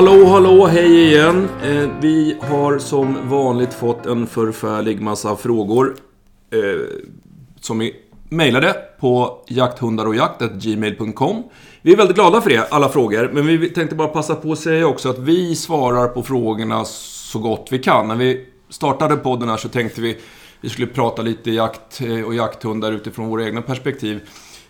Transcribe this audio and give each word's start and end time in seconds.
Hallå, 0.00 0.24
hallå, 0.24 0.66
hej 0.66 1.06
igen. 1.06 1.48
Eh, 1.64 1.88
vi 2.00 2.36
har 2.40 2.78
som 2.78 3.28
vanligt 3.28 3.74
fått 3.74 4.06
en 4.06 4.26
förfärlig 4.26 5.00
massa 5.00 5.36
frågor. 5.36 5.96
Eh, 6.50 6.60
som 7.60 7.78
vi 7.78 7.96
mejlade 8.28 8.76
på 9.00 9.44
jakthundarochjakt.gmail.com. 9.48 11.44
Vi 11.82 11.92
är 11.92 11.96
väldigt 11.96 12.16
glada 12.16 12.40
för 12.40 12.50
det, 12.50 12.68
alla 12.70 12.88
frågor. 12.88 13.30
Men 13.32 13.46
vi 13.46 13.70
tänkte 13.70 13.96
bara 13.96 14.08
passa 14.08 14.34
på 14.34 14.52
att 14.52 14.58
säga 14.58 14.86
också 14.86 15.10
att 15.10 15.18
vi 15.18 15.56
svarar 15.56 16.08
på 16.08 16.22
frågorna 16.22 16.84
så 16.84 17.38
gott 17.38 17.68
vi 17.70 17.78
kan. 17.78 18.08
När 18.08 18.16
vi 18.16 18.46
startade 18.68 19.16
podden 19.16 19.48
här 19.48 19.56
så 19.56 19.68
tänkte 19.68 20.00
vi 20.00 20.18
vi 20.60 20.68
skulle 20.68 20.86
prata 20.86 21.22
lite 21.22 21.50
jakt 21.50 22.00
eh, 22.00 22.22
och 22.22 22.34
jakthundar 22.34 22.92
utifrån 22.92 23.28
våra 23.28 23.44
egna 23.44 23.62
perspektiv. 23.62 24.20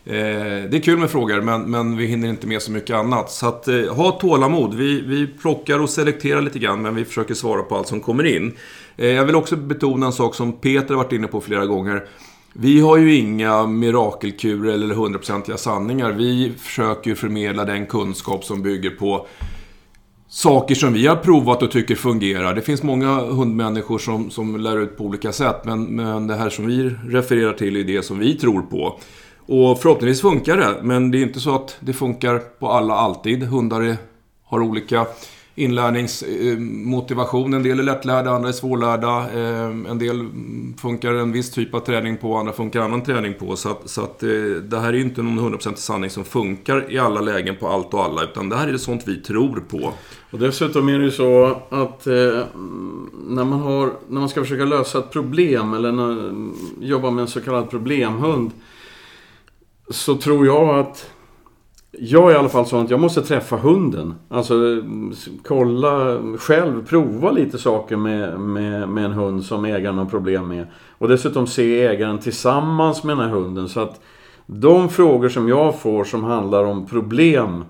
Eh, 0.05 0.71
det 0.71 0.77
är 0.77 0.83
kul 0.83 0.99
med 0.99 1.11
frågor, 1.11 1.41
men, 1.41 1.71
men 1.71 1.97
vi 1.97 2.07
hinner 2.07 2.29
inte 2.29 2.47
med 2.47 2.63
så 2.63 2.73
mycket 2.73 2.97
annat. 2.97 3.31
Så 3.31 3.47
att, 3.47 3.69
eh, 3.69 3.95
ha 3.95 4.11
tålamod. 4.11 4.75
Vi, 4.75 5.01
vi 5.01 5.27
plockar 5.27 5.79
och 5.79 5.91
selekterar 5.91 6.41
lite 6.41 6.59
grann, 6.59 6.83
men 6.83 6.95
vi 6.95 7.05
försöker 7.05 7.35
svara 7.35 7.63
på 7.63 7.77
allt 7.77 7.89
som 7.89 8.01
kommer 8.01 8.27
in. 8.37 8.53
Eh, 8.97 9.07
jag 9.07 9.25
vill 9.25 9.35
också 9.35 9.57
betona 9.57 10.07
en 10.07 10.13
sak 10.13 10.35
som 10.35 10.53
Peter 10.53 10.95
har 10.95 11.05
varit 11.05 11.13
inne 11.13 11.27
på 11.27 11.41
flera 11.41 11.67
gånger. 11.67 12.05
Vi 12.53 12.81
har 12.81 12.97
ju 12.97 13.15
inga 13.15 13.67
mirakelkurer 13.67 14.73
eller 14.73 14.95
hundraprocentiga 14.95 15.57
sanningar. 15.57 16.13
Vi 16.13 16.53
försöker 16.59 17.15
förmedla 17.15 17.65
den 17.65 17.87
kunskap 17.87 18.45
som 18.45 18.63
bygger 18.63 18.91
på 18.91 19.27
saker 20.29 20.75
som 20.75 20.93
vi 20.93 21.07
har 21.07 21.17
provat 21.17 21.63
och 21.63 21.71
tycker 21.71 21.95
fungerar. 21.95 22.55
Det 22.55 22.63
finns 22.63 22.83
många 22.83 23.15
hundmänniskor 23.21 23.99
som, 23.99 24.31
som 24.31 24.61
lär 24.61 24.81
ut 24.81 24.97
på 24.97 25.05
olika 25.05 25.33
sätt, 25.33 25.57
men, 25.65 25.85
men 25.85 26.27
det 26.27 26.35
här 26.35 26.51
som 26.51 26.67
vi 26.67 26.91
refererar 27.09 27.53
till 27.53 27.77
är 27.77 27.85
det 27.85 28.03
som 28.03 28.19
vi 28.19 28.35
tror 28.35 28.63
på. 28.63 29.01
Och 29.53 29.79
förhoppningsvis 29.81 30.21
funkar 30.23 30.57
det, 30.57 30.77
men 30.83 31.11
det 31.11 31.19
är 31.19 31.23
inte 31.23 31.41
så 31.41 31.55
att 31.55 31.77
det 31.81 31.93
funkar 31.93 32.39
på 32.39 32.69
alla 32.69 32.95
alltid. 32.95 33.43
Hundar 33.43 33.81
är, 33.81 33.97
har 34.45 34.61
olika 34.61 35.07
inlärningsmotivation. 35.55 37.53
Eh, 37.53 37.57
en 37.57 37.63
del 37.63 37.79
är 37.79 37.83
lättlärda, 37.83 38.31
andra 38.31 38.49
är 38.49 38.53
svårlärda. 38.53 39.19
Eh, 39.35 39.91
en 39.91 39.99
del 39.99 40.29
funkar 40.81 41.15
en 41.15 41.33
viss 41.33 41.51
typ 41.51 41.75
av 41.75 41.81
träning 41.81 42.17
på, 42.17 42.37
andra 42.37 42.53
funkar 42.53 42.81
annan 42.81 43.03
träning 43.03 43.35
på. 43.35 43.57
Så 43.57 43.71
att, 43.71 43.91
så 43.91 44.03
att 44.03 44.23
eh, 44.23 44.29
det 44.63 44.79
här 44.79 44.93
är 44.93 44.99
inte 44.99 45.23
någon 45.23 45.55
100% 45.55 45.75
sanning 45.75 46.11
som 46.11 46.25
funkar 46.25 46.93
i 46.93 46.99
alla 46.99 47.21
lägen 47.21 47.57
på 47.57 47.69
allt 47.69 47.95
och 47.95 48.05
alla. 48.05 48.23
Utan 48.23 48.49
det 48.49 48.57
här 48.57 48.69
är 48.69 48.77
sånt 48.77 49.03
vi 49.07 49.17
tror 49.17 49.65
på. 49.71 49.93
Och 50.31 50.39
dessutom 50.39 50.89
är 50.89 50.99
det 50.99 51.05
ju 51.05 51.11
så 51.11 51.47
att 51.69 52.07
eh, 52.07 52.43
när, 53.29 53.45
man 53.45 53.61
har, 53.61 53.93
när 54.09 54.21
man 54.21 54.29
ska 54.29 54.41
försöka 54.41 54.65
lösa 54.65 54.99
ett 54.99 55.11
problem 55.11 55.75
eller 55.75 55.93
när, 55.93 56.33
jobba 56.81 57.11
med 57.11 57.23
en 57.23 57.29
så 57.29 57.41
kallad 57.41 57.71
problemhund. 57.71 58.51
Så 59.91 60.17
tror 60.17 60.47
jag 60.47 60.79
att 60.79 61.11
jag 61.93 62.31
är 62.31 62.35
i 62.35 62.39
alla 62.39 62.49
fall 62.49 62.67
sån 62.67 62.85
att 62.85 62.91
jag 62.91 63.01
måste 63.01 63.23
träffa 63.23 63.57
hunden. 63.57 64.15
Alltså 64.29 64.55
kolla 65.45 66.19
själv, 66.39 66.87
prova 66.87 67.31
lite 67.31 67.59
saker 67.59 67.97
med, 67.97 68.41
med, 68.41 68.89
med 68.89 69.05
en 69.05 69.13
hund 69.13 69.45
som 69.45 69.65
ägaren 69.65 69.99
har 69.99 70.05
problem 70.05 70.49
med. 70.49 70.67
Och 70.99 71.09
dessutom 71.09 71.47
se 71.47 71.87
ägaren 71.87 72.19
tillsammans 72.19 73.05
med 73.05 73.17
den 73.17 73.29
här 73.29 73.35
hunden. 73.35 73.69
Så 73.69 73.81
att 73.81 74.01
de 74.47 74.89
frågor 74.89 75.29
som 75.29 75.49
jag 75.49 75.81
får 75.81 76.05
som 76.05 76.25
handlar 76.25 76.65
om 76.65 76.87
problem 76.87 77.65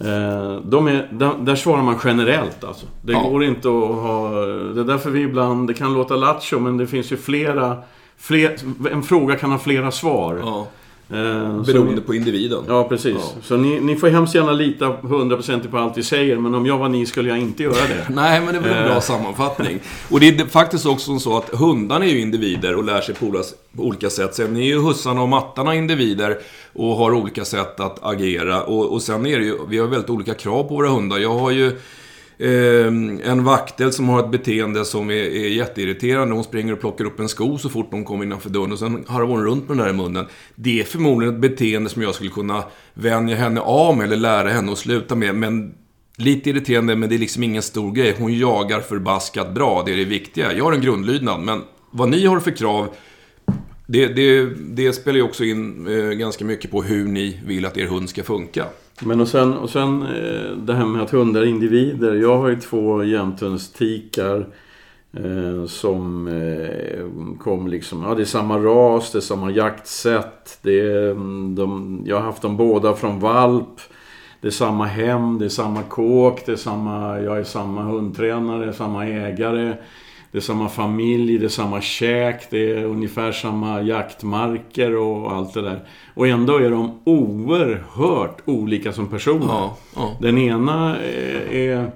eh, 0.00 0.60
de 0.64 0.86
är, 0.86 1.08
där, 1.12 1.30
där 1.40 1.54
svarar 1.54 1.82
man 1.82 1.96
generellt 2.04 2.64
alltså. 2.64 2.86
Det 3.02 3.12
ja. 3.12 3.28
går 3.28 3.44
inte 3.44 3.68
att 3.68 3.74
ha... 3.74 4.30
Det 4.74 4.80
är 4.80 4.84
därför 4.84 5.10
vi 5.10 5.20
ibland... 5.20 5.68
Det 5.68 5.74
kan 5.74 5.94
låta 5.94 6.16
lattjo 6.16 6.58
men 6.58 6.76
det 6.76 6.86
finns 6.86 7.12
ju 7.12 7.16
flera... 7.16 7.76
Fler, 8.16 8.56
en 8.90 9.02
fråga 9.02 9.36
kan 9.36 9.50
ha 9.50 9.58
flera 9.58 9.90
svar. 9.90 10.40
Ja. 10.44 10.66
Eh, 11.10 11.62
Beroende 11.62 11.94
ni, 11.94 12.00
på 12.00 12.14
individen. 12.14 12.64
Ja, 12.68 12.88
precis. 12.88 13.14
Ja. 13.14 13.42
Så 13.42 13.56
ni, 13.56 13.80
ni 13.80 13.96
får 13.96 14.08
hemskt 14.08 14.34
gärna 14.34 14.52
lita 14.52 14.86
100% 14.86 15.70
på 15.70 15.78
allt 15.78 15.98
vi 15.98 16.02
säger, 16.02 16.36
men 16.36 16.54
om 16.54 16.66
jag 16.66 16.78
var 16.78 16.88
ni 16.88 17.06
skulle 17.06 17.28
jag 17.28 17.38
inte 17.38 17.62
göra 17.62 17.74
det. 17.74 18.06
Nej, 18.14 18.40
men 18.40 18.54
det 18.54 18.60
var 18.60 18.68
en 18.68 18.84
bra 18.84 18.94
eh. 18.94 19.00
sammanfattning. 19.00 19.80
Och 20.10 20.20
det 20.20 20.28
är 20.28 20.46
faktiskt 20.46 20.86
också 20.86 21.18
så 21.18 21.36
att 21.36 21.48
hundarna 21.48 22.04
är 22.04 22.08
ju 22.08 22.20
individer 22.20 22.74
och 22.74 22.84
lär 22.84 23.00
sig 23.00 23.14
på 23.14 23.42
olika 23.76 24.10
sätt. 24.10 24.34
Sen 24.34 24.56
är 24.56 24.66
ju 24.66 24.78
hussarna 24.78 25.22
och 25.22 25.28
mattarna 25.28 25.74
individer 25.74 26.38
och 26.72 26.96
har 26.96 27.14
olika 27.14 27.44
sätt 27.44 27.80
att 27.80 27.98
agera. 28.02 28.62
Och, 28.62 28.92
och 28.92 29.02
sen 29.02 29.26
är 29.26 29.38
det 29.38 29.44
ju, 29.44 29.58
vi 29.68 29.78
har 29.78 29.86
väldigt 29.86 30.10
olika 30.10 30.34
krav 30.34 30.62
på 30.62 30.74
våra 30.74 30.88
hundar. 30.88 31.18
Jag 31.18 31.38
har 31.38 31.50
ju 31.50 31.78
Ehm, 32.40 33.20
en 33.24 33.44
vaktel 33.44 33.92
som 33.92 34.08
har 34.08 34.20
ett 34.24 34.30
beteende 34.30 34.84
som 34.84 35.10
är, 35.10 35.14
är 35.14 35.48
jätteirriterande. 35.48 36.34
Hon 36.34 36.44
springer 36.44 36.72
och 36.72 36.80
plockar 36.80 37.04
upp 37.04 37.20
en 37.20 37.28
sko 37.28 37.58
så 37.58 37.68
fort 37.68 37.88
hon 37.90 38.04
kommer 38.04 38.24
innanför 38.24 38.50
dörren 38.50 38.72
och 38.72 38.78
sen 38.78 39.04
harvar 39.08 39.28
hon 39.28 39.44
runt 39.44 39.68
med 39.68 39.76
den 39.76 39.86
där 39.86 39.92
i 39.92 39.96
munnen. 39.96 40.26
Det 40.54 40.80
är 40.80 40.84
förmodligen 40.84 41.34
ett 41.34 41.40
beteende 41.40 41.90
som 41.90 42.02
jag 42.02 42.14
skulle 42.14 42.30
kunna 42.30 42.64
vänja 42.94 43.36
henne 43.36 43.60
av 43.60 43.96
med 43.96 44.04
eller 44.04 44.16
lära 44.16 44.48
henne 44.48 44.72
att 44.72 44.78
sluta 44.78 45.14
med. 45.14 45.34
Men 45.34 45.74
lite 46.16 46.50
irriterande, 46.50 46.96
men 46.96 47.08
det 47.08 47.14
är 47.14 47.18
liksom 47.18 47.42
ingen 47.42 47.62
stor 47.62 47.92
grej. 47.92 48.14
Hon 48.18 48.38
jagar 48.38 48.80
förbaskat 48.80 49.54
bra, 49.54 49.82
det 49.86 49.92
är 49.92 49.96
det 49.96 50.04
viktiga. 50.04 50.52
Jag 50.52 50.64
har 50.64 50.72
en 50.72 50.80
grundlydnad, 50.80 51.40
men 51.40 51.62
vad 51.90 52.08
ni 52.08 52.26
har 52.26 52.40
för 52.40 52.50
krav 52.50 52.88
det, 53.90 54.06
det, 54.06 54.44
det, 54.60 54.92
spelar 54.92 55.16
ju 55.16 55.22
också 55.22 55.44
in 55.44 55.86
eh, 55.86 56.10
ganska 56.10 56.44
mycket 56.44 56.70
på 56.70 56.82
hur 56.82 57.08
ni 57.08 57.40
vill 57.46 57.66
att 57.66 57.76
er 57.76 57.86
hund 57.86 58.08
ska 58.08 58.22
funka. 58.22 58.64
Men 59.00 59.20
och 59.20 59.28
sen, 59.28 59.54
och 59.54 59.70
sen 59.70 60.02
eh, 60.02 60.56
det 60.56 60.74
här 60.74 60.86
med 60.86 61.02
att 61.02 61.10
hundar 61.10 61.42
är 61.42 61.46
individer. 61.46 62.14
Jag 62.14 62.38
har 62.38 62.48
ju 62.48 62.56
två 62.56 63.04
jämthundstikar 63.04 64.46
eh, 65.12 65.66
som 65.66 66.28
eh, 66.28 67.38
kom 67.38 67.68
liksom... 67.68 68.02
Ja, 68.02 68.14
det 68.14 68.22
är 68.22 68.26
samma 68.26 68.58
ras, 68.58 69.12
det 69.12 69.18
är 69.18 69.20
samma 69.20 69.50
jaktsätt. 69.50 70.58
Det 70.62 70.80
är, 70.80 71.10
mm, 71.10 71.54
de, 71.54 72.02
jag 72.06 72.16
har 72.16 72.22
haft 72.22 72.42
dem 72.42 72.56
båda 72.56 72.94
från 72.94 73.20
valp. 73.20 73.80
Det 74.40 74.46
är 74.46 74.52
samma 74.52 74.84
hem, 74.84 75.38
det 75.38 75.44
är 75.44 75.48
samma 75.48 75.82
kåk, 75.82 76.46
det 76.46 76.52
är 76.52 76.56
samma... 76.56 77.20
Jag 77.20 77.38
är 77.38 77.44
samma 77.44 77.82
hundtränare, 77.82 78.72
samma 78.72 79.06
ägare. 79.06 79.74
Det 80.32 80.38
är 80.38 80.42
samma 80.42 80.68
familj, 80.68 81.38
det 81.38 81.44
är 81.44 81.48
samma 81.48 81.80
käk, 81.80 82.50
det 82.50 82.70
är 82.70 82.84
ungefär 82.84 83.32
samma 83.32 83.82
jaktmarker 83.82 84.96
och 84.96 85.32
allt 85.32 85.54
det 85.54 85.62
där. 85.62 85.80
Och 86.14 86.28
ändå 86.28 86.56
är 86.56 86.70
de 86.70 87.00
oerhört 87.04 88.42
olika 88.44 88.92
som 88.92 89.06
personer. 89.06 89.46
Ja, 89.46 89.76
ja. 89.96 90.16
Den 90.20 90.38
ena 90.38 90.96
är, 90.96 91.90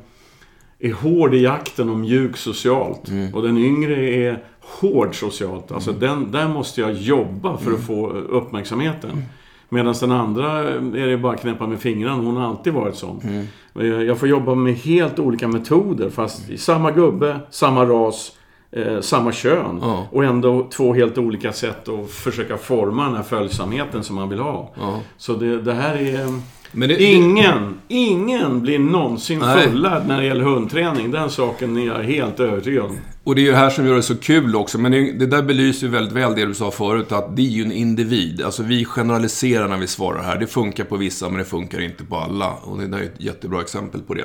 är 0.78 0.92
hård 0.92 1.34
i 1.34 1.42
jakten 1.42 1.88
och 1.88 1.97
mjuk 1.97 2.37
socialt. 2.37 3.09
Mm. 3.09 3.34
Och 3.34 3.42
den 3.42 3.59
yngre 3.59 4.06
är 4.06 4.44
hård 4.60 5.21
socialt. 5.21 5.72
Alltså 5.72 5.91
mm. 5.91 6.00
den, 6.00 6.32
där 6.32 6.48
måste 6.48 6.81
jag 6.81 6.92
jobba 6.92 7.56
för 7.56 7.66
mm. 7.66 7.81
att 7.81 7.87
få 7.87 8.10
uppmärksamheten. 8.10 9.25
Mm. 9.72 9.84
Medan 9.84 9.94
den 10.00 10.12
andra 10.12 10.59
är 11.03 11.06
det 11.06 11.19
bara 11.19 11.34
att 11.34 11.41
knäppa 11.41 11.66
med 11.66 11.81
fingrarna. 11.81 12.22
Hon 12.22 12.37
har 12.37 12.49
alltid 12.49 12.72
varit 12.72 12.97
sån. 12.97 13.21
Mm. 13.75 14.06
Jag 14.06 14.19
får 14.19 14.28
jobba 14.28 14.55
med 14.55 14.75
helt 14.75 15.19
olika 15.19 15.49
metoder. 15.49 16.10
Fast 16.10 16.50
i 16.50 16.59
samma 16.59 16.91
gubbe, 16.91 17.41
samma 17.50 17.84
ras, 17.84 18.33
eh, 18.71 19.00
samma 19.00 19.33
kön. 19.33 19.78
Ja. 19.83 20.06
Och 20.10 20.25
ändå 20.25 20.69
två 20.72 20.94
helt 20.94 21.19
olika 21.19 21.53
sätt 21.53 21.88
att 21.88 22.10
försöka 22.10 22.56
forma 22.56 23.05
den 23.05 23.16
här 23.16 23.22
följsamheten 23.22 24.05
som 24.05 24.16
man 24.16 24.28
vill 24.28 24.41
ha. 24.41 24.72
Ja. 24.81 25.00
Så 25.16 25.33
det, 25.33 25.60
det 25.60 25.75
här 25.75 25.97
är... 25.97 26.41
Det, 26.72 27.03
ingen, 27.03 27.78
det... 27.88 27.94
ingen 27.94 28.60
blir 28.60 28.78
någonsin 28.78 29.41
fullärd 29.41 30.06
när 30.06 30.21
det 30.21 30.27
gäller 30.27 30.44
hundträning. 30.44 31.10
Den 31.10 31.31
saken 31.31 31.77
är 31.77 31.87
jag 31.87 32.03
helt 32.03 32.41
övertygad 32.41 32.84
om. 32.84 32.99
Och 33.25 33.34
det 33.34 33.41
är 33.41 33.44
ju 33.44 33.53
här 33.53 33.71
som 33.71 33.87
gör 33.87 33.94
det 33.94 34.03
så 34.03 34.16
kul 34.16 34.56
också. 34.56 34.78
Men 34.78 34.93
det, 34.93 35.12
det, 35.12 35.27
där 35.27 35.43
belyser 35.43 35.87
ju 35.87 35.93
väldigt 35.93 36.12
väl 36.12 36.34
det 36.34 36.47
du 36.47 36.55
sa 36.55 36.71
förut. 36.71 37.12
Att 37.12 37.37
det 37.37 37.43
är 37.43 37.47
ju 37.47 37.62
en 37.62 37.72
individ. 37.72 38.43
Alltså 38.43 38.62
vi 38.62 38.84
generaliserar 38.84 39.69
när 39.69 39.78
vi 39.78 39.87
svarar 39.87 40.22
här. 40.22 40.38
Det 40.38 40.47
funkar 40.47 40.84
på 40.84 40.97
vissa, 40.97 41.28
men 41.28 41.39
det 41.39 41.45
funkar 41.45 41.80
inte 41.80 42.04
på 42.04 42.16
alla. 42.16 42.51
Och 42.51 42.78
det 42.78 42.86
där 42.86 42.98
är 42.98 43.03
ett 43.03 43.21
jättebra 43.21 43.60
exempel 43.60 44.01
på 44.01 44.15
det. 44.15 44.25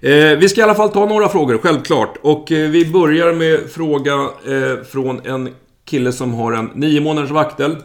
Eh, 0.00 0.38
vi 0.38 0.48
ska 0.48 0.60
i 0.60 0.64
alla 0.64 0.74
fall 0.74 0.88
ta 0.88 1.06
några 1.06 1.28
frågor, 1.28 1.58
självklart. 1.58 2.16
Och 2.22 2.52
eh, 2.52 2.70
vi 2.70 2.86
börjar 2.86 3.34
med 3.34 3.70
fråga 3.70 4.12
eh, 4.12 4.84
från 4.92 5.26
en 5.26 5.48
kille 5.84 6.12
som 6.12 6.34
har 6.34 6.52
en 6.52 6.70
nio 6.74 7.00
månaders 7.00 7.30
vaktel. 7.30 7.76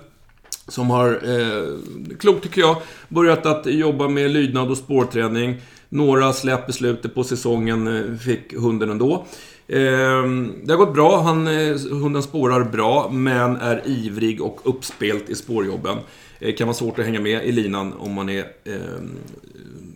Som 0.68 0.90
har, 0.90 1.10
eh, 1.10 2.16
klokt 2.20 2.44
tycker 2.44 2.62
jag, 2.62 2.76
börjat 3.10 3.46
att 3.46 3.66
jobba 3.66 4.08
med 4.08 4.32
lydnad 4.32 4.72
och 4.72 4.78
spårträning. 4.78 5.62
Några 5.90 6.34
släpp 6.34 6.70
i 6.70 6.74
slutet 6.74 7.16
på 7.16 7.24
säsongen 7.24 7.88
eh, 7.88 8.18
fick 8.18 8.54
hunden 8.54 8.90
ändå. 8.90 9.26
Eh, 9.68 10.24
det 10.64 10.70
har 10.70 10.78
gått 10.78 10.94
bra. 10.94 11.22
Han, 11.22 11.48
eh, 11.48 11.78
hunden 11.92 12.24
spårar 12.24 12.64
bra, 12.64 13.10
men 13.12 13.56
är 13.56 13.82
ivrig 13.86 14.42
och 14.42 14.60
uppspelt 14.64 15.30
i 15.30 15.36
spårjobben. 15.36 15.98
Det 16.40 16.52
kan 16.52 16.68
vara 16.68 16.76
svårt 16.76 17.00
att 17.00 17.06
hänga 17.06 17.20
med 17.20 17.46
i 17.46 17.52
linan 17.52 17.94
om 17.94 18.14
man 18.14 18.30
är 18.30 18.46
eh, 18.64 18.76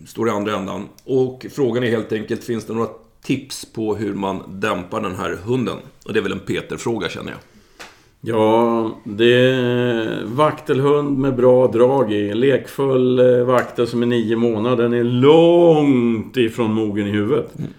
står 0.08 0.28
i 0.28 0.32
andra 0.32 0.56
ändan. 0.56 0.88
Och 1.04 1.46
frågan 1.52 1.84
är 1.84 1.90
helt 1.90 2.12
enkelt, 2.12 2.44
finns 2.44 2.66
det 2.66 2.74
några 2.74 2.90
tips 3.24 3.66
på 3.66 3.96
hur 3.96 4.14
man 4.14 4.44
dämpar 4.48 5.02
den 5.02 5.16
här 5.16 5.38
hunden? 5.44 5.78
Och 6.06 6.14
det 6.14 6.20
är 6.20 6.24
väl 6.24 6.32
en 6.32 6.40
Peter-fråga 6.40 7.10
känner 7.10 7.32
jag. 7.32 7.40
Ja, 8.28 8.92
det 9.04 9.34
är 9.34 10.24
vaktelhund 10.26 11.18
med 11.18 11.36
bra 11.36 11.68
drag 11.68 12.14
i. 12.14 12.34
Lekfull 12.34 13.20
eh, 13.20 13.46
vaktel 13.46 13.88
som 13.88 14.02
är 14.02 14.06
nio 14.06 14.36
månader. 14.36 14.84
Den 14.84 14.94
är 14.94 15.04
långt 15.04 16.38
ifrån 16.38 16.74
mogen 16.74 17.08
i 17.08 17.12
huvudet. 17.12 17.54
Mm. 17.58 17.72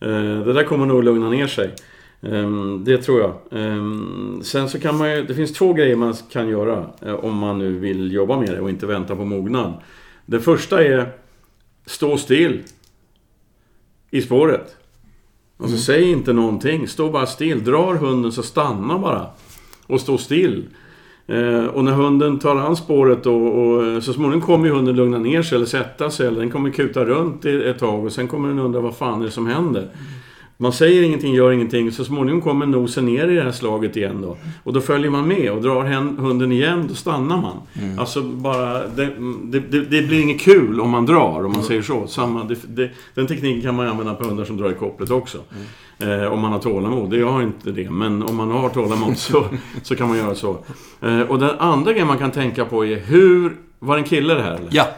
Eh, 0.00 0.44
det 0.46 0.52
där 0.52 0.64
kommer 0.64 0.86
nog 0.86 1.04
lugna 1.04 1.30
ner 1.30 1.46
sig. 1.46 1.74
Ehm, 2.22 2.84
det 2.84 2.98
tror 2.98 3.20
jag. 3.20 3.34
Ehm, 3.50 4.40
sen 4.42 4.68
så 4.68 4.80
kan 4.80 4.98
man 4.98 5.10
ju, 5.10 5.22
Det 5.22 5.34
finns 5.34 5.52
två 5.52 5.72
grejer 5.72 5.96
man 5.96 6.14
kan 6.32 6.48
göra 6.48 6.86
eh, 7.06 7.14
om 7.14 7.36
man 7.36 7.58
nu 7.58 7.78
vill 7.78 8.12
jobba 8.12 8.40
med 8.40 8.48
det 8.48 8.60
och 8.60 8.70
inte 8.70 8.86
vänta 8.86 9.16
på 9.16 9.24
mognad. 9.24 9.72
Det 10.26 10.40
första 10.40 10.84
är 10.84 11.12
Stå 11.86 12.16
still. 12.16 12.62
i 14.10 14.22
spåret. 14.22 14.76
Alltså 15.58 15.76
säg 15.76 16.10
inte 16.10 16.32
någonting, 16.32 16.88
stå 16.88 17.10
bara 17.10 17.26
still. 17.26 17.64
Drar 17.64 17.94
hunden 17.94 18.32
så 18.32 18.42
stanna 18.42 18.98
bara. 18.98 19.26
Och 19.92 20.00
stå 20.00 20.18
still. 20.18 20.64
Eh, 21.26 21.64
och 21.64 21.84
när 21.84 21.92
hunden 21.92 22.38
tar 22.38 22.56
an 22.56 22.76
spåret 22.76 23.26
och, 23.26 23.58
och 23.58 23.86
eh, 23.86 24.00
så 24.00 24.12
småningom 24.12 24.40
kommer 24.40 24.66
ju 24.66 24.72
hunden 24.72 24.96
lugna 24.96 25.18
ner 25.18 25.42
sig 25.42 25.56
eller 25.56 25.66
sätta 25.66 26.10
sig. 26.10 26.26
Eller 26.26 26.40
den 26.40 26.50
kommer 26.50 26.70
kuta 26.70 27.04
runt 27.04 27.44
ett 27.44 27.78
tag 27.78 28.04
och 28.04 28.12
sen 28.12 28.28
kommer 28.28 28.48
den 28.48 28.58
undra 28.58 28.80
vad 28.80 28.96
fan 28.96 29.20
är 29.20 29.24
det 29.24 29.30
som 29.30 29.46
händer. 29.46 29.88
Man 30.62 30.72
säger 30.72 31.02
ingenting, 31.02 31.34
gör 31.34 31.52
ingenting. 31.52 31.92
Så 31.92 32.04
småningom 32.04 32.40
kommer 32.40 32.66
nosen 32.66 33.06
ner 33.06 33.28
i 33.28 33.34
det 33.34 33.42
här 33.42 33.52
slaget 33.52 33.96
igen 33.96 34.22
då. 34.22 34.36
Och 34.64 34.72
då 34.72 34.80
följer 34.80 35.10
man 35.10 35.28
med 35.28 35.52
och 35.52 35.62
drar 35.62 35.84
hunden 36.20 36.52
igen, 36.52 36.84
då 36.88 36.94
stannar 36.94 37.40
man. 37.40 37.56
Alltså 37.98 38.22
bara... 38.22 38.86
Det, 38.86 39.12
det, 39.42 39.60
det, 39.60 40.02
blir 40.02 40.20
inget 40.20 40.40
kul 40.40 40.80
om 40.80 40.90
man 40.90 41.06
drar, 41.06 41.44
om 41.44 41.52
man 41.52 41.62
säger 41.62 41.82
så. 41.82 42.06
Samma, 42.06 42.44
det, 42.68 42.90
den 43.14 43.26
tekniken 43.26 43.62
kan 43.62 43.74
man 43.74 43.88
använda 43.88 44.14
på 44.14 44.24
hundar 44.24 44.44
som 44.44 44.56
drar 44.56 44.70
i 44.70 44.74
kopplet 44.74 45.10
också. 45.10 45.38
Eh, 45.98 46.32
om 46.32 46.40
man 46.40 46.52
har 46.52 46.58
tålamod. 46.58 47.14
Jag 47.14 47.32
har 47.32 47.42
inte 47.42 47.70
det, 47.70 47.90
men 47.90 48.22
om 48.22 48.36
man 48.36 48.50
har 48.50 48.68
tålamod 48.68 49.18
så, 49.18 49.44
så 49.82 49.96
kan 49.96 50.08
man 50.08 50.18
göra 50.18 50.34
så. 50.34 50.56
Eh, 51.00 51.20
och 51.20 51.38
den 51.38 51.58
andra 51.58 51.92
grejen 51.92 52.06
man 52.08 52.18
kan 52.18 52.30
tänka 52.30 52.64
på 52.64 52.86
är 52.86 52.96
hur... 52.96 53.56
Var 53.78 53.96
det 53.96 54.00
en 54.00 54.08
kille 54.08 54.34
det 54.34 54.42
här 54.42 54.54
eller? 54.54 54.68
Ja. 54.70 54.88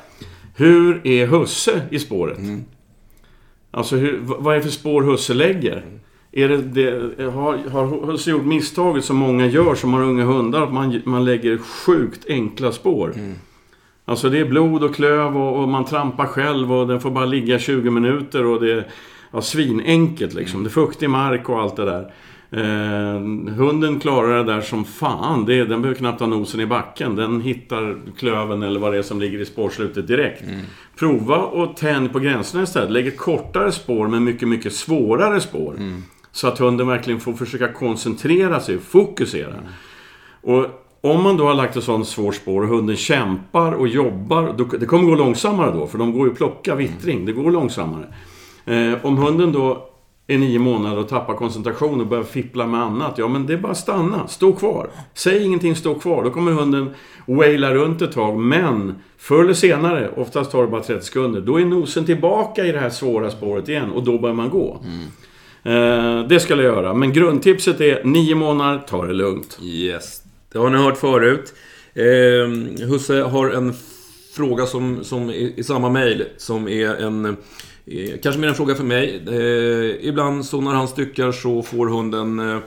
Hur 0.56 1.06
är 1.06 1.26
husse 1.26 1.82
i 1.90 1.99
spåret? 1.99 2.38
Alltså, 3.76 3.97
hur, 3.97 4.21
vad 4.23 4.55
är 4.55 4.59
det 4.59 4.62
för 4.62 4.71
spår 4.71 5.03
husse 5.03 5.35
lägger? 5.35 5.82
Är 6.32 6.49
det, 6.49 6.56
det, 6.56 7.25
har, 7.25 7.69
har 7.71 8.06
Husse 8.06 8.31
gjort 8.31 8.44
misstaget 8.44 9.05
som 9.05 9.17
många 9.17 9.47
gör 9.47 9.75
som 9.75 9.94
har 9.94 10.03
unga 10.03 10.25
hundar, 10.25 10.62
att 10.62 10.73
man, 10.73 11.03
man 11.05 11.25
lägger 11.25 11.59
sjukt 11.59 12.26
enkla 12.29 12.73
spår? 12.73 13.12
Alltså 14.05 14.31
det 14.31 14.38
är 14.38 14.44
blod 14.44 14.85
och 14.85 14.94
klöv 14.94 15.37
och, 15.37 15.62
och 15.62 15.69
man 15.69 15.85
trampar 15.85 16.26
själv 16.26 16.73
och 16.73 16.88
den 16.88 17.00
får 17.00 17.11
bara 17.11 17.25
ligga 17.25 17.59
20 17.59 17.91
minuter 17.91 18.47
och 18.47 18.61
det 18.61 18.73
är 18.73 18.87
ja, 19.31 19.41
svinenkelt 19.41 20.35
liksom. 20.35 20.62
Det 20.62 20.69
är 20.69 20.70
fuktig 20.70 21.11
mark 21.11 21.49
och 21.49 21.61
allt 21.61 21.77
det 21.77 21.85
där. 21.85 22.12
Eh, 22.50 23.20
hunden 23.55 24.00
klarar 24.00 24.44
det 24.44 24.53
där 24.53 24.61
som 24.61 24.85
fan. 24.85 25.44
Det, 25.44 25.65
den 25.65 25.82
behöver 25.82 25.99
knappt 25.99 26.20
ha 26.20 26.27
nosen 26.27 26.61
i 26.61 26.67
backen. 26.67 27.17
Den 27.17 27.41
hittar 27.41 27.97
klöven 28.19 28.62
eller 28.62 28.81
vad 28.81 28.93
det 28.93 28.99
är 28.99 29.03
som 29.03 29.20
ligger 29.20 29.38
i 29.38 29.44
spårslutet 29.44 30.06
direkt. 30.06 30.43
Prova 30.99 31.37
och 31.37 31.76
tänj 31.76 32.08
på 32.08 32.19
gränserna 32.19 32.62
istället. 32.62 32.91
Lägg 32.91 33.06
ett 33.06 33.19
kortare 33.19 33.73
spår 33.73 34.08
men 34.08 34.25
mycket, 34.25 34.49
mycket 34.49 34.73
svårare 34.73 35.41
spår. 35.41 35.75
Så 36.32 36.49
att 36.49 36.58
hunden 36.58 36.87
verkligen 36.87 37.20
får 37.20 37.32
försöka 37.32 37.73
koncentrera 37.73 38.61
sig 38.61 38.76
och 38.76 38.82
fokusera. 38.82 39.55
Och 40.43 40.67
om 41.00 41.23
man 41.23 41.37
då 41.37 41.46
har 41.46 41.55
lagt 41.55 41.76
ett 41.76 41.85
sånt 41.85 42.08
svårt 42.08 42.35
spår 42.35 42.62
och 42.62 42.69
hunden 42.69 42.96
kämpar 42.96 43.73
och 43.73 43.88
jobbar, 43.88 44.55
då, 44.58 44.64
det 44.64 44.87
kommer 44.87 45.05
gå 45.05 45.14
långsammare 45.14 45.73
då, 45.73 45.87
för 45.87 45.99
de 45.99 46.12
går 46.12 46.26
ju 46.26 46.32
att 46.32 46.38
plocka 46.38 46.75
vittring. 46.75 47.26
Det 47.26 47.32
går 47.32 47.50
långsammare. 47.50 48.06
Eh, 48.64 48.93
om 49.02 49.17
hunden 49.17 49.52
då 49.52 49.88
är 50.26 50.38
nio 50.38 50.59
månader 50.59 50.99
och 50.99 51.09
tappar 51.09 51.35
koncentration 51.35 52.00
och 52.00 52.06
börjar 52.06 52.25
fippla 52.25 52.67
med 52.67 52.81
annat, 52.81 53.19
ja 53.19 53.29
men 53.29 53.47
det 53.47 53.53
är 53.53 53.59
bara 53.59 53.73
att 53.73 53.79
stanna. 53.79 54.29
Stå 54.29 54.53
kvar. 54.53 54.91
Säg 55.15 55.44
ingenting, 55.44 55.76
stå 55.76 55.94
kvar. 55.94 56.25
Då 56.25 56.31
kommer 56.31 56.53
hunden 56.53 56.94
waila 57.26 57.75
runt 57.75 58.03
ett 58.03 58.12
tag, 58.12 58.38
men 58.38 58.94
förr 59.19 59.44
eller 59.44 59.55
senare, 59.55 60.11
oftast 60.17 60.50
tar 60.50 60.62
det 60.62 60.69
bara 60.69 60.82
30 60.82 61.05
sekunder, 61.05 61.41
då 61.41 61.61
är 61.61 61.65
nosen 61.65 62.05
tillbaka 62.05 62.65
i 62.65 62.73
det 62.73 62.79
här 62.79 62.91
svåra 62.91 63.31
spåret 63.31 63.69
igen 63.69 63.91
och 63.91 64.05
då 64.05 64.19
börjar 64.19 64.35
man 64.35 64.50
gå. 64.50 64.85
Eh, 65.62 66.29
det 66.29 66.41
ska 66.41 66.55
jag 66.55 66.65
göra, 66.65 66.94
men 66.94 67.12
grundtipset 67.12 67.81
är 67.81 68.05
nio 68.05 68.35
månader, 68.35 68.79
ta 68.79 69.06
det 69.06 69.12
lugnt. 69.12 69.59
Yes. 69.62 70.23
Det 70.53 70.59
har 70.59 70.70
ni 70.70 70.79
hört 70.79 70.99
förut. 70.99 71.55
Eh, 71.94 72.87
Husse 72.87 73.23
har 73.23 73.50
en 73.50 73.75
fråga 74.37 74.67
som, 74.67 75.05
som 75.05 75.31
i, 75.31 75.55
i 75.56 75.65
samma 75.65 75.91
mejl 75.91 76.25
som 76.37 76.69
är 76.69 77.03
en... 77.03 77.37
Eh, 77.86 78.19
kanske 78.22 78.40
mer 78.40 78.48
en 78.48 78.54
fråga 78.54 78.75
för 78.75 78.84
mig. 78.84 79.22
Eh, 79.28 80.08
ibland 80.08 80.44
så 80.44 80.60
när 80.60 80.70
han 80.70 80.88
styckar 80.88 81.32
så 81.32 81.62
får 81.62 81.86
hunden 81.86 82.38
eh, 82.38 82.58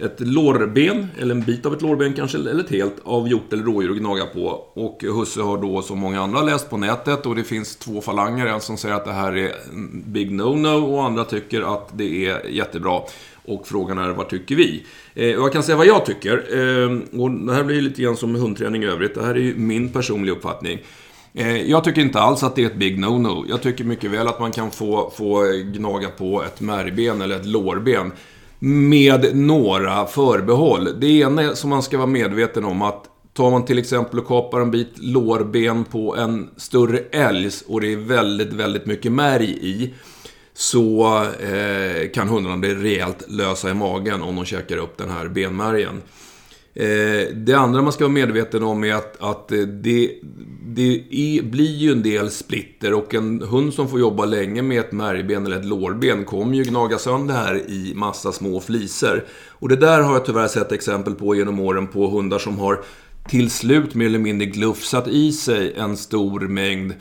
ett 0.00 0.20
lårben, 0.20 1.06
eller 1.18 1.34
en 1.34 1.42
bit 1.42 1.66
av 1.66 1.74
ett 1.74 1.82
lårben 1.82 2.12
kanske, 2.12 2.38
eller 2.38 2.64
ett 2.64 2.70
helt, 2.70 2.96
av 3.04 3.28
hjort 3.28 3.52
eller 3.52 3.62
rådjur 3.62 3.90
att 3.90 3.98
gnaga 3.98 4.26
på. 4.26 4.46
Och 4.74 5.02
Husse 5.02 5.42
har 5.42 5.58
då, 5.58 5.82
som 5.82 5.98
många 5.98 6.20
andra, 6.20 6.42
läst 6.42 6.70
på 6.70 6.76
nätet 6.76 7.26
och 7.26 7.36
det 7.36 7.44
finns 7.44 7.76
två 7.76 8.00
falanger. 8.00 8.46
En 8.46 8.60
som 8.60 8.76
säger 8.76 8.94
att 8.94 9.04
det 9.04 9.12
här 9.12 9.36
är 9.36 9.52
en 9.72 10.02
big 10.06 10.30
no-no 10.30 10.94
och 10.94 11.04
andra 11.04 11.24
tycker 11.24 11.74
att 11.74 11.88
det 11.92 12.26
är 12.26 12.48
jättebra. 12.48 13.00
Och 13.44 13.68
frågan 13.68 13.98
är, 13.98 14.08
vad 14.08 14.28
tycker 14.28 14.54
vi? 14.56 14.84
Eh, 15.14 15.36
och 15.38 15.44
jag 15.44 15.52
kan 15.52 15.62
säga 15.62 15.76
vad 15.76 15.86
jag 15.86 16.06
tycker. 16.06 16.36
Eh, 16.36 17.20
och 17.20 17.30
det 17.30 17.54
här 17.54 17.64
blir 17.64 17.80
lite 17.80 18.02
grann 18.02 18.16
som 18.16 18.34
hundträning 18.34 18.82
i 18.82 18.86
övrigt. 18.86 19.14
Det 19.14 19.22
här 19.22 19.34
är 19.34 19.40
ju 19.40 19.54
min 19.56 19.88
personliga 19.88 20.34
uppfattning. 20.34 20.78
Eh, 21.34 21.70
jag 21.70 21.84
tycker 21.84 22.00
inte 22.00 22.20
alls 22.20 22.42
att 22.42 22.56
det 22.56 22.62
är 22.62 22.66
ett 22.66 22.76
big 22.76 22.98
no-no. 22.98 23.44
Jag 23.48 23.62
tycker 23.62 23.84
mycket 23.84 24.10
väl 24.10 24.28
att 24.28 24.40
man 24.40 24.52
kan 24.52 24.70
få, 24.70 25.12
få 25.16 25.44
gnaga 25.74 26.08
på 26.08 26.42
ett 26.42 26.60
märgben 26.60 27.20
eller 27.20 27.36
ett 27.36 27.46
lårben. 27.46 28.12
Med 28.58 29.36
några 29.36 30.06
förbehåll. 30.06 31.00
Det 31.00 31.06
ena 31.06 31.54
som 31.54 31.70
man 31.70 31.82
ska 31.82 31.96
vara 31.96 32.06
medveten 32.06 32.64
om 32.64 32.82
att 32.82 33.04
Tar 33.38 33.50
man 33.50 33.64
till 33.64 33.78
exempel 33.78 34.18
och 34.18 34.26
kapar 34.26 34.60
en 34.60 34.70
bit 34.70 34.92
lårben 34.98 35.84
på 35.84 36.16
en 36.16 36.50
större 36.56 36.98
älg 36.98 37.50
och 37.66 37.80
det 37.80 37.92
är 37.92 37.96
väldigt, 37.96 38.52
väldigt 38.52 38.86
mycket 38.86 39.12
märg 39.12 39.50
i. 39.50 39.94
Så 40.54 41.16
eh, 41.24 42.10
kan 42.14 42.28
hundarna 42.28 42.56
bli 42.56 42.74
rejält 42.74 43.24
lösa 43.28 43.70
i 43.70 43.74
magen 43.74 44.22
om 44.22 44.36
de 44.36 44.44
käkar 44.44 44.76
upp 44.76 44.98
den 44.98 45.10
här 45.10 45.28
benmärgen. 45.28 46.02
Eh, 46.78 47.34
det 47.34 47.54
andra 47.54 47.82
man 47.82 47.92
ska 47.92 48.04
vara 48.04 48.12
medveten 48.12 48.62
om 48.62 48.84
är 48.84 48.94
att, 48.94 49.22
att 49.22 49.52
eh, 49.52 49.58
det, 49.58 50.14
det 50.66 51.04
är, 51.10 51.42
blir 51.42 51.76
ju 51.76 51.92
en 51.92 52.02
del 52.02 52.30
splitter 52.30 52.94
och 52.94 53.14
en 53.14 53.42
hund 53.42 53.74
som 53.74 53.88
får 53.88 54.00
jobba 54.00 54.24
länge 54.24 54.62
med 54.62 54.80
ett 54.80 54.92
märgben 54.92 55.46
eller 55.46 55.56
ett 55.56 55.64
lårben 55.64 56.24
kommer 56.24 56.54
ju 56.54 56.62
gnaga 56.62 56.98
sönder 56.98 57.34
här 57.34 57.70
i 57.70 57.92
massa 57.94 58.32
små 58.32 58.60
fliser. 58.60 59.24
Och 59.48 59.68
det 59.68 59.76
där 59.76 60.00
har 60.00 60.12
jag 60.12 60.24
tyvärr 60.24 60.48
sett 60.48 60.72
exempel 60.72 61.14
på 61.14 61.34
genom 61.34 61.60
åren 61.60 61.86
på 61.86 62.08
hundar 62.08 62.38
som 62.38 62.58
har 62.58 62.84
till 63.28 63.50
slut 63.50 63.94
mer 63.94 64.06
eller 64.06 64.18
mindre 64.18 64.46
glufsat 64.46 65.08
i 65.08 65.32
sig 65.32 65.74
en 65.76 65.96
stor 65.96 66.40
mängd 66.40 66.94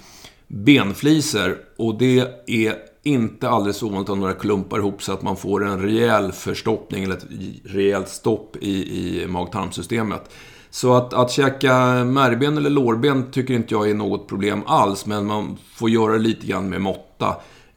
benfliser. 0.47 1.57
Och 1.77 1.97
det 1.97 2.19
är 2.47 2.75
inte 3.07 3.49
alldeles 3.49 3.83
ovanligt 3.83 4.09
att 4.09 4.17
några 4.17 4.33
klumpar 4.33 4.77
ihop 4.77 5.03
så 5.03 5.13
att 5.13 5.21
man 5.21 5.37
får 5.37 5.65
en 5.65 5.81
rejäl 5.81 6.31
förstoppning 6.31 7.03
eller 7.03 7.15
ett 7.15 7.27
rejält 7.63 8.09
stopp 8.09 8.57
i, 8.61 8.71
i 8.71 9.27
mag-tarmsystemet. 9.27 10.29
Så 10.69 10.93
att, 10.93 11.13
att 11.13 11.31
käka 11.31 12.03
märgben 12.03 12.57
eller 12.57 12.69
lårben 12.69 13.31
tycker 13.31 13.53
inte 13.53 13.73
jag 13.73 13.89
är 13.89 13.93
något 13.93 14.27
problem 14.27 14.63
alls, 14.65 15.05
men 15.05 15.25
man 15.25 15.57
får 15.73 15.89
göra 15.89 16.13
det 16.13 16.19
lite 16.19 16.47
grann 16.47 16.69
med 16.69 16.81
måtta. 16.81 17.35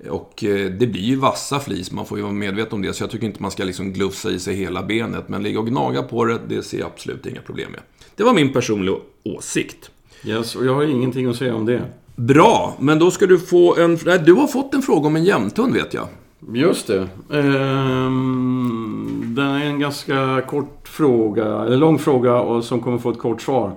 Och 0.09 0.45
eh, 0.45 0.71
det 0.71 0.87
blir 0.87 1.03
ju 1.03 1.17
vassa 1.17 1.61
flis, 1.61 1.93
man 1.93 2.07
får 2.07 2.19
ju 2.19 2.23
vara 2.23 2.33
medveten 2.33 2.73
om 2.75 2.83
det. 2.83 2.93
Så 2.93 3.03
jag 3.03 3.11
tycker 3.11 3.27
inte 3.27 3.43
man 3.43 3.51
ska 3.51 3.65
liksom 3.65 3.93
glufsa 3.93 4.31
i 4.31 4.39
sig 4.39 4.55
hela 4.55 4.83
benet. 4.83 5.29
Men 5.29 5.43
ligga 5.43 5.59
och 5.59 5.67
gnaga 5.67 6.03
på 6.03 6.25
det, 6.25 6.39
det 6.49 6.63
ser 6.63 6.79
jag 6.79 6.87
absolut 6.87 7.27
inga 7.27 7.41
problem 7.41 7.71
med. 7.73 7.81
Det 8.17 8.23
var 8.23 8.35
min 8.35 8.53
personliga 8.53 8.97
åsikt. 9.25 9.91
Yes, 10.25 10.57
och 10.57 10.67
jag 10.67 10.75
har 10.75 10.83
ingenting 10.83 11.27
att 11.27 11.37
säga 11.37 11.55
om 11.55 11.67
det. 11.67 11.83
Bra, 12.17 12.75
men 12.79 12.99
då 12.99 13.11
ska 13.11 13.27
du 13.27 13.39
få 13.39 13.77
en... 13.77 13.99
Nej, 14.07 14.19
du 14.19 14.33
har 14.33 14.47
fått 14.47 14.75
en 14.75 14.83
fråga 14.83 15.07
om 15.07 15.17
en 15.17 15.25
jämthund 15.25 15.75
vet 15.75 15.95
jag. 15.95 16.07
Just 16.53 16.87
det. 16.87 17.09
Ehm, 17.33 19.35
det 19.37 19.43
är 19.43 19.65
en 19.65 19.81
ganska 19.81 20.43
kort 20.47 20.89
fråga, 20.89 21.45
eller 21.45 21.77
lång 21.77 21.99
fråga 21.99 22.35
och 22.35 22.65
som 22.65 22.81
kommer 22.81 22.99
få 22.99 23.11
ett 23.11 23.19
kort 23.19 23.43
svar. 23.43 23.73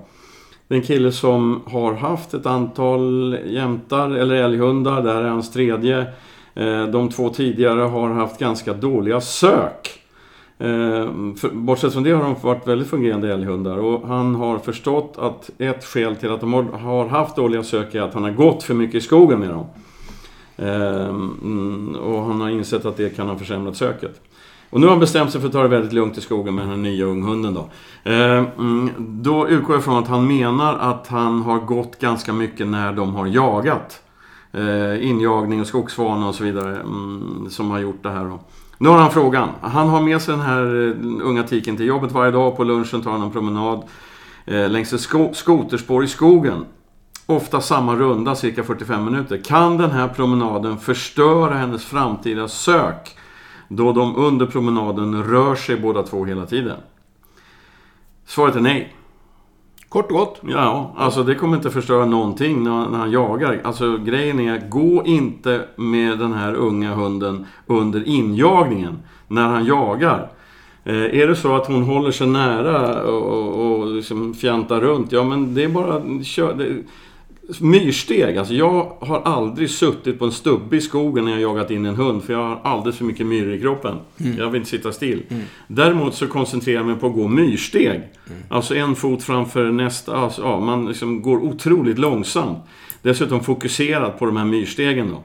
Det 0.67 0.75
är 0.75 0.79
en 0.79 0.85
kille 0.85 1.11
som 1.11 1.61
har 1.65 1.93
haft 1.93 2.33
ett 2.33 2.45
antal 2.45 3.37
jämtar 3.45 4.09
eller 4.09 4.35
älghundar. 4.35 5.01
Det 5.01 5.13
här 5.13 5.23
är 5.23 5.29
hans 5.29 5.51
tredje. 5.51 6.05
Ehm, 6.55 6.91
de 6.91 7.09
två 7.09 7.29
tidigare 7.29 7.81
har 7.81 8.09
haft 8.09 8.39
ganska 8.39 8.73
dåliga 8.73 9.21
sök. 9.21 10.02
Eh, 10.63 11.35
för, 11.35 11.49
bortsett 11.53 11.93
från 11.93 12.03
det 12.03 12.11
har 12.11 12.23
de 12.23 12.35
varit 12.41 12.67
väldigt 12.67 12.87
fungerande 12.89 13.33
älghundar 13.33 13.77
och 13.77 14.07
han 14.07 14.35
har 14.35 14.57
förstått 14.57 15.15
att 15.17 15.49
ett 15.57 15.85
skäl 15.85 16.15
till 16.15 16.31
att 16.31 16.41
de 16.41 16.53
har- 16.53 17.07
haft 17.07 17.35
dåliga 17.35 17.63
sök 17.63 17.95
är 17.95 18.01
att 18.01 18.13
han 18.13 18.23
har 18.23 18.31
gått 18.31 18.63
för 18.63 18.73
mycket 18.73 18.95
i 18.95 19.01
skogen 19.01 19.39
med 19.39 19.49
dem. 19.49 19.65
Ehm, 20.57 21.95
och 22.03 22.23
han 22.23 22.41
har 22.41 22.49
insett 22.49 22.85
att 22.85 22.97
det 22.97 23.15
kan 23.15 23.29
ha 23.29 23.35
försämrat 23.35 23.77
söket. 23.77 24.21
Och 24.69 24.79
nu 24.79 24.85
har 24.85 24.91
han 24.91 24.99
bestämt 24.99 25.31
sig 25.31 25.41
för 25.41 25.47
att 25.47 25.53
ta 25.53 25.61
det 25.61 25.67
väldigt 25.67 25.93
lugnt 25.93 26.17
i 26.17 26.21
skogen 26.21 26.55
med 26.55 26.63
den 26.63 26.69
här 26.69 26.77
nya 26.77 27.05
unghunden 27.05 27.53
då. 27.53 27.69
Ehm, 28.11 28.89
då 28.99 29.47
utgår 29.47 29.75
jag 29.75 29.83
från 29.83 29.97
att 29.97 30.07
han 30.07 30.27
menar 30.27 30.75
att 30.77 31.07
han 31.07 31.41
har 31.41 31.59
gått 31.59 31.99
ganska 31.99 32.33
mycket 32.33 32.67
när 32.67 32.93
de 32.93 33.15
har 33.15 33.27
jagat. 33.27 34.01
Ehm, 34.51 35.01
injagning 35.01 35.61
och 35.61 35.67
skogsvana 35.67 36.27
och 36.27 36.35
så 36.35 36.43
vidare 36.43 36.75
mm, 36.79 37.45
som 37.49 37.71
har 37.71 37.79
gjort 37.79 38.03
det 38.03 38.09
här 38.09 38.25
då. 38.25 38.39
Nu 38.77 38.89
har 38.89 38.97
han 38.97 39.11
frågan. 39.11 39.49
Han 39.61 39.89
har 39.89 40.01
med 40.01 40.21
sig 40.21 40.31
den 40.31 40.45
här 40.45 40.87
eh, 40.87 41.27
unga 41.27 41.43
tiken 41.43 41.77
till 41.77 41.85
jobbet 41.85 42.11
varje 42.11 42.31
dag. 42.31 42.57
På 42.57 42.63
lunchen 42.63 43.01
tar 43.01 43.11
han 43.11 43.21
en 43.21 43.31
promenad 43.31 43.83
eh, 44.45 44.69
längs 44.69 44.93
ett 44.93 45.01
sko- 45.01 45.33
skoterspår 45.33 46.03
i 46.03 46.07
skogen. 46.07 46.65
Ofta 47.25 47.61
samma 47.61 47.95
runda, 47.95 48.35
cirka 48.35 48.63
45 48.63 49.05
minuter. 49.05 49.37
Kan 49.37 49.77
den 49.77 49.91
här 49.91 50.07
promenaden 50.07 50.77
förstöra 50.77 51.53
hennes 51.53 51.85
framtida 51.85 52.47
sök? 52.47 53.17
Då 53.67 53.91
de 53.91 54.15
under 54.15 54.45
promenaden 54.45 55.23
rör 55.23 55.55
sig 55.55 55.77
båda 55.77 56.03
två 56.03 56.25
hela 56.25 56.45
tiden. 56.45 56.77
Svaret 58.25 58.55
är 58.55 58.59
nej. 58.59 58.95
Kort 59.93 60.11
och 60.11 60.17
gott. 60.17 60.39
Ja, 60.41 60.93
alltså 60.97 61.23
det 61.23 61.35
kommer 61.35 61.57
inte 61.57 61.69
förstöra 61.69 62.05
någonting 62.05 62.63
när, 62.63 62.89
när 62.89 62.97
han 62.97 63.11
jagar. 63.11 63.61
Alltså 63.63 63.97
grejen 63.97 64.39
är, 64.39 64.69
gå 64.69 65.03
inte 65.05 65.61
med 65.75 66.19
den 66.19 66.33
här 66.33 66.53
unga 66.53 66.93
hunden 66.93 67.45
under 67.67 68.07
injagningen 68.07 68.99
när 69.27 69.47
han 69.47 69.65
jagar. 69.65 70.29
Eh, 70.83 70.95
är 70.95 71.27
det 71.27 71.35
så 71.35 71.55
att 71.55 71.67
hon 71.67 71.83
håller 71.83 72.11
sig 72.11 72.27
nära 72.27 73.03
och, 73.03 73.23
och, 73.23 73.79
och 73.79 73.87
liksom 73.87 74.33
fjantar 74.33 74.81
runt, 74.81 75.11
ja 75.11 75.23
men 75.23 75.53
det 75.53 75.63
är 75.63 75.69
bara... 75.69 76.23
Kör, 76.23 76.53
det, 76.53 76.83
Myrsteg, 77.59 78.37
alltså 78.37 78.53
jag 78.53 78.97
har 78.99 79.21
aldrig 79.21 79.69
suttit 79.69 80.19
på 80.19 80.25
en 80.25 80.31
stubbe 80.31 80.77
i 80.77 80.81
skogen 80.81 81.25
när 81.25 81.31
jag 81.31 81.41
jagat 81.41 81.71
in 81.71 81.85
en 81.85 81.95
hund 81.95 82.23
för 82.23 82.33
jag 82.33 82.39
har 82.39 82.59
alldeles 82.63 82.97
för 82.97 83.05
mycket 83.05 83.25
myror 83.25 83.53
i 83.53 83.61
kroppen. 83.61 83.97
Mm. 84.19 84.37
Jag 84.37 84.49
vill 84.49 84.59
inte 84.59 84.69
sitta 84.69 84.91
still. 84.91 85.23
Mm. 85.29 85.43
Däremot 85.67 86.15
så 86.15 86.27
koncentrerar 86.27 86.77
jag 86.77 86.85
mig 86.85 86.95
på 86.95 87.07
att 87.07 87.13
gå 87.13 87.27
myrsteg. 87.27 87.95
Mm. 87.95 88.41
Alltså 88.49 88.75
en 88.75 88.95
fot 88.95 89.23
framför 89.23 89.71
nästa. 89.71 90.15
Alltså, 90.15 90.41
ja, 90.41 90.59
man 90.59 90.87
liksom 90.87 91.21
går 91.21 91.37
otroligt 91.37 91.99
långsamt. 91.99 92.57
Dessutom 93.01 93.43
fokuserat 93.43 94.19
på 94.19 94.25
de 94.25 94.37
här 94.37 94.45
myrstegen 94.45 95.09
då. 95.09 95.23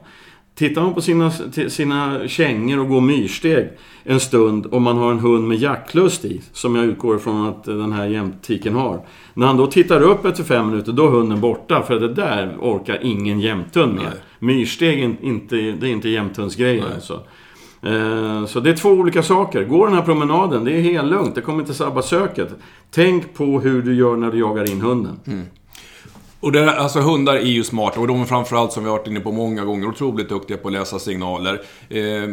Tittar 0.55 0.81
man 0.81 0.93
på 0.93 1.01
sina, 1.01 1.31
sina 1.69 2.27
kängor 2.27 2.79
och 2.79 2.87
går 2.87 3.01
myrsteg 3.01 3.69
en 4.03 4.19
stund 4.19 4.67
om 4.71 4.83
man 4.83 4.97
har 4.97 5.11
en 5.11 5.19
hund 5.19 5.47
med 5.47 5.57
jaktlust 5.57 6.25
i, 6.25 6.41
som 6.53 6.75
jag 6.75 6.85
utgår 6.85 7.15
ifrån 7.15 7.47
att 7.47 7.63
den 7.63 7.91
här 7.91 8.07
jämtiken 8.07 8.75
har. 8.75 9.05
När 9.33 9.47
han 9.47 9.57
då 9.57 9.67
tittar 9.67 10.01
upp 10.01 10.25
efter 10.25 10.43
fem 10.43 10.69
minuter, 10.69 10.91
då 10.91 11.07
är 11.07 11.11
hunden 11.11 11.41
borta. 11.41 11.83
För 11.83 11.99
det 11.99 12.13
där 12.13 12.55
orkar 12.59 12.99
ingen 13.01 13.39
jämthund 13.39 13.93
med. 13.93 14.03
Nej. 14.03 14.13
Myrsteg 14.39 15.03
är 15.03 15.15
inte, 15.21 15.55
det 15.55 15.87
är 15.87 15.91
inte 15.91 16.09
jämthundsgrejer 16.09 16.85
alltså. 16.93 17.19
Så 18.47 18.59
det 18.59 18.69
är 18.69 18.75
två 18.75 18.89
olika 18.89 19.23
saker. 19.23 19.63
Gå 19.63 19.85
den 19.85 19.95
här 19.95 20.01
promenaden, 20.01 20.63
det 20.63 20.71
är 20.71 20.81
helt 20.81 21.09
lugnt. 21.09 21.35
Det 21.35 21.41
kommer 21.41 21.59
inte 21.59 21.73
sabba 21.73 22.01
söket. 22.01 22.49
Tänk 22.91 23.33
på 23.33 23.59
hur 23.59 23.81
du 23.81 23.95
gör 23.95 24.15
när 24.15 24.31
du 24.31 24.39
jagar 24.39 24.71
in 24.71 24.81
hunden. 24.81 25.19
Mm. 25.27 25.45
Och 26.39 26.51
det, 26.51 26.71
alltså 26.71 26.99
hundar 26.99 27.35
är 27.35 27.41
ju 27.41 27.63
smarta 27.63 27.99
och 27.99 28.07
de 28.07 28.21
är 28.21 28.25
framförallt, 28.25 28.71
som 28.71 28.83
vi 28.83 28.89
har 28.89 28.97
varit 28.97 29.07
inne 29.07 29.19
på 29.19 29.31
många 29.31 29.65
gånger, 29.65 29.87
otroligt 29.87 30.29
duktiga 30.29 30.57
på 30.57 30.67
att 30.67 30.73
läsa 30.73 30.99
signaler. 30.99 31.61
Eh, 31.89 32.29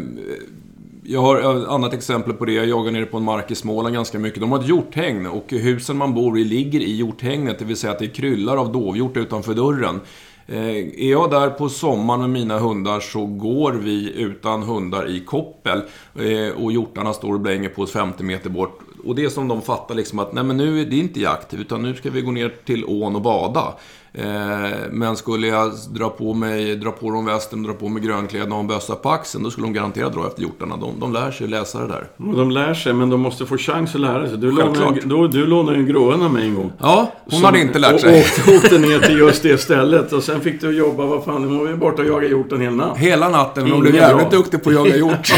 jag 1.08 1.20
har 1.20 1.38
ett 1.38 1.68
annat 1.68 1.94
exempel 1.94 2.32
på 2.32 2.44
det. 2.44 2.52
Jag 2.52 2.66
jagar 2.66 2.92
nere 2.92 3.06
på 3.06 3.16
en 3.16 3.22
mark 3.22 3.50
i 3.50 3.54
Småland 3.54 3.94
ganska 3.94 4.18
mycket. 4.18 4.40
De 4.40 4.52
har 4.52 4.58
ett 4.58 4.68
hjorthägn 4.68 5.26
och 5.26 5.50
husen 5.50 5.96
man 5.96 6.14
bor 6.14 6.38
i 6.38 6.44
ligger 6.44 6.80
i 6.80 6.96
hjorthägnet. 6.96 7.58
Det 7.58 7.64
vill 7.64 7.76
säga 7.76 7.92
att 7.92 7.98
det 7.98 8.08
kryllar 8.08 8.56
av 8.56 8.72
dovhjort 8.72 9.16
utanför 9.16 9.54
dörren. 9.54 10.00
Eh, 10.46 10.76
är 10.76 11.10
jag 11.10 11.30
där 11.30 11.50
på 11.50 11.68
sommaren 11.68 12.20
med 12.20 12.30
mina 12.30 12.58
hundar 12.58 13.00
så 13.00 13.26
går 13.26 13.72
vi 13.72 14.12
utan 14.16 14.62
hundar 14.62 15.10
i 15.10 15.20
koppel. 15.20 15.82
Eh, 16.14 16.64
och 16.64 16.72
hjortarna 16.72 17.12
står 17.12 17.34
och 17.34 17.40
blänger 17.40 17.68
på 17.68 17.82
oss 17.82 17.92
50 17.92 18.22
meter 18.22 18.50
bort. 18.50 18.80
Och 19.06 19.14
det 19.14 19.30
som 19.30 19.48
de 19.48 19.62
fattar 19.62 19.94
liksom 19.94 20.18
att, 20.18 20.32
nej 20.32 20.44
men 20.44 20.56
nu 20.56 20.80
är 20.80 20.84
det 20.84 20.96
inte 20.96 21.20
jakt, 21.20 21.54
utan 21.54 21.82
nu 21.82 21.94
ska 21.94 22.10
vi 22.10 22.20
gå 22.20 22.30
ner 22.30 22.54
till 22.64 22.84
ån 22.84 23.16
och 23.16 23.22
bada. 23.22 23.74
Eh, 24.18 24.70
men 24.90 25.16
skulle 25.16 25.46
jag 25.46 25.72
dra 25.90 26.08
på 26.08 26.34
mig, 26.34 26.76
dra 26.76 26.90
på 26.90 27.10
dem 27.10 27.26
västen, 27.26 27.62
dra 27.62 27.72
på 27.72 27.88
mig 27.88 28.02
grönkläderna 28.02 28.54
och 28.54 28.60
en 28.60 28.66
bössa 28.66 28.94
på 28.94 29.10
axeln, 29.10 29.44
då 29.44 29.50
skulle 29.50 29.66
de 29.66 29.72
garanterat 29.72 30.12
dra 30.12 30.26
efter 30.26 30.42
hjortarna. 30.42 30.76
De, 30.76 31.00
de 31.00 31.12
lär 31.12 31.30
sig 31.30 31.48
läsa 31.48 31.80
det 31.80 31.86
där. 31.86 32.08
De 32.16 32.50
lär 32.50 32.74
sig, 32.74 32.92
men 32.92 33.10
de 33.10 33.20
måste 33.20 33.46
få 33.46 33.58
chans 33.58 33.94
att 33.94 34.00
lära 34.00 34.28
sig. 34.28 34.38
Du 34.38 34.50
lånade, 34.50 35.00
du, 35.04 35.28
du 35.28 35.46
lånade 35.46 35.76
ju 35.76 35.82
en 35.82 35.88
gråen 35.88 36.22
av 36.22 36.32
mig 36.32 36.46
en 36.46 36.54
gång. 36.54 36.72
Ja, 36.78 37.12
hon 37.24 37.30
som, 37.30 37.44
hade 37.44 37.60
inte 37.60 37.78
lärt 37.78 38.00
sig. 38.00 38.26
Och 38.46 38.54
åkte 38.54 38.78
ner 38.78 38.98
till 38.98 39.18
just 39.18 39.42
det 39.42 39.58
stället. 39.58 40.12
Och 40.12 40.22
sen 40.22 40.40
fick 40.40 40.60
du 40.60 40.76
jobba, 40.78 41.06
vad 41.06 41.24
fan, 41.24 41.42
nu 41.42 41.58
var 41.58 41.64
vi 41.64 41.74
borta 41.74 42.02
och 42.02 42.08
jagade 42.08 42.28
hjorten 42.28 42.60
hela 42.60 42.76
natten. 42.76 43.02
Hela 43.02 43.28
natten, 43.28 43.62
men 43.62 43.72
hon 43.72 43.80
blev 43.80 43.94
jävligt 43.94 44.30
duktig 44.30 44.62
på 44.62 44.70
att 44.70 44.74
jaga 44.74 44.96
hjort. 44.96 45.32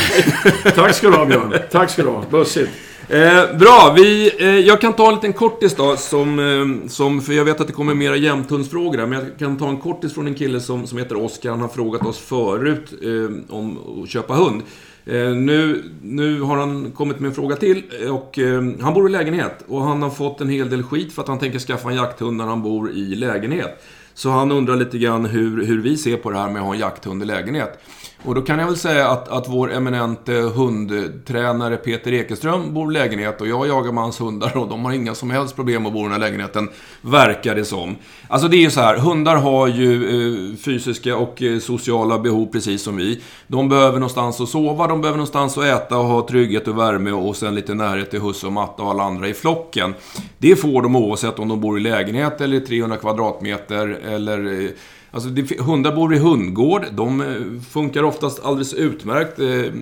Tack 0.75 0.95
ska 0.95 1.11
du 1.11 1.17
ha, 1.17 1.27
Björn. 1.27 1.55
Tack 1.71 1.91
ska 1.91 2.03
du 2.03 2.09
ha. 2.09 2.23
Bussigt. 2.31 2.71
Eh, 3.11 3.57
bra, 3.59 3.95
vi, 3.97 4.33
eh, 4.39 4.59
jag 4.59 4.81
kan 4.81 4.93
ta 4.93 5.09
en 5.09 5.15
liten 5.15 5.33
kortis 5.33 5.75
då, 5.75 5.97
som, 5.97 6.39
eh, 6.39 6.89
som, 6.89 7.21
för 7.21 7.33
jag 7.33 7.45
vet 7.45 7.61
att 7.61 7.67
det 7.67 7.73
kommer 7.73 7.95
mera 7.95 8.17
jämthundsfrågor 8.17 9.07
men 9.07 9.13
jag 9.13 9.39
kan 9.39 9.59
ta 9.59 9.69
en 9.69 9.77
kortis 9.77 10.15
från 10.15 10.27
en 10.27 10.35
kille 10.35 10.61
som, 10.61 10.87
som 10.87 10.99
heter 10.99 11.17
Oskar. 11.17 11.51
Han 11.51 11.61
har 11.61 11.69
frågat 11.69 12.07
oss 12.07 12.19
förut 12.19 12.93
eh, 13.03 13.55
om 13.57 13.79
att 14.03 14.09
köpa 14.09 14.35
hund. 14.35 14.63
Eh, 15.07 15.31
nu, 15.31 15.85
nu 16.03 16.41
har 16.41 16.57
han 16.57 16.91
kommit 16.91 17.21
med 17.21 17.29
en 17.29 17.35
fråga 17.35 17.57
till 17.57 17.83
eh, 18.03 18.15
och 18.15 18.39
eh, 18.39 18.63
han 18.81 18.95
bor 18.95 19.09
i 19.09 19.13
lägenhet 19.13 19.65
och 19.69 19.83
han 19.83 20.03
har 20.03 20.11
fått 20.11 20.41
en 20.41 20.49
hel 20.49 20.71
del 20.71 20.83
skit 20.83 21.13
för 21.13 21.23
att 21.23 21.29
han 21.29 21.39
tänker 21.39 21.59
skaffa 21.59 21.89
en 21.89 21.97
jakthund 21.97 22.37
när 22.37 22.47
han 22.47 22.63
bor 22.63 22.91
i 22.91 23.15
lägenhet. 23.15 23.85
Så 24.15 24.31
han 24.31 24.53
undrar 24.53 24.77
lite 24.77 24.99
grann 24.99 25.25
hur, 25.25 25.67
hur 25.67 25.81
vi 25.81 25.97
ser 25.97 26.17
på 26.17 26.31
det 26.31 26.39
här 26.39 26.51
med 26.51 26.61
att 26.61 26.67
ha 26.67 26.75
en 26.75 26.81
jakthund 26.81 27.23
i 27.23 27.27
lägenhet. 27.27 27.79
Och 28.25 28.35
då 28.35 28.43
kan 28.43 28.59
jag 28.59 28.67
väl 28.67 28.77
säga 28.77 29.09
att, 29.09 29.29
att 29.29 29.49
vår 29.49 29.73
eminente 29.73 30.33
hundtränare 30.33 31.77
Peter 31.77 32.13
Ekeström 32.13 32.75
bor 32.75 32.91
i 32.91 32.95
lägenhet 32.95 33.41
och 33.41 33.49
jag 33.49 33.69
jagar 33.69 33.93
med 33.93 34.03
hans 34.03 34.21
hundar 34.21 34.57
och 34.57 34.69
de 34.69 34.85
har 34.85 34.93
inga 34.93 35.15
som 35.15 35.31
helst 35.31 35.57
problem 35.57 35.87
att 35.87 35.93
bo 35.93 35.99
i 35.99 36.03
den 36.03 36.13
här 36.13 36.19
lägenheten, 36.19 36.69
verkar 37.01 37.55
det 37.55 37.65
som. 37.65 37.97
Alltså 38.29 38.49
det 38.49 38.57
är 38.57 38.61
ju 38.61 38.71
så 38.71 38.81
här, 38.81 38.97
hundar 38.97 39.37
har 39.37 39.67
ju 39.67 40.05
eh, 40.05 40.57
fysiska 40.57 41.17
och 41.17 41.43
eh, 41.43 41.59
sociala 41.59 42.19
behov 42.19 42.47
precis 42.47 42.83
som 42.83 42.97
vi. 42.97 43.21
De 43.47 43.69
behöver 43.69 43.99
någonstans 43.99 44.41
att 44.41 44.49
sova, 44.49 44.87
de 44.87 45.01
behöver 45.01 45.17
någonstans 45.17 45.59
att 45.59 45.65
äta 45.65 45.99
och 45.99 46.05
ha 46.05 46.27
trygghet 46.29 46.69
och 46.69 46.79
värme 46.79 47.11
och 47.13 47.37
sen 47.37 47.55
lite 47.55 47.75
närhet 47.75 48.11
till 48.11 48.21
husse 48.21 48.47
och 48.47 48.53
matta 48.53 48.83
och 48.83 48.91
alla 48.91 49.03
andra 49.03 49.29
i 49.29 49.35
flocken. 49.35 49.95
Det 50.39 50.57
får 50.57 50.83
de 50.83 50.97
oavsett 50.97 51.39
om 51.39 51.49
de 51.49 51.61
bor 51.61 51.79
i 51.79 51.81
lägenhet 51.81 52.41
eller 52.41 52.61
300 52.61 52.97
kvadratmeter 52.97 53.99
eller 54.05 54.63
eh, 54.65 54.71
Alltså, 55.11 55.29
det, 55.29 55.61
hundar 55.61 55.93
bor 55.97 56.15
i 56.15 56.19
hundgård. 56.19 56.87
De 56.93 57.21
eh, 57.21 57.63
funkar 57.71 58.03
oftast 58.03 58.45
alldeles 58.45 58.75
utmärkt. 58.75 59.39
Eh, 59.39 59.73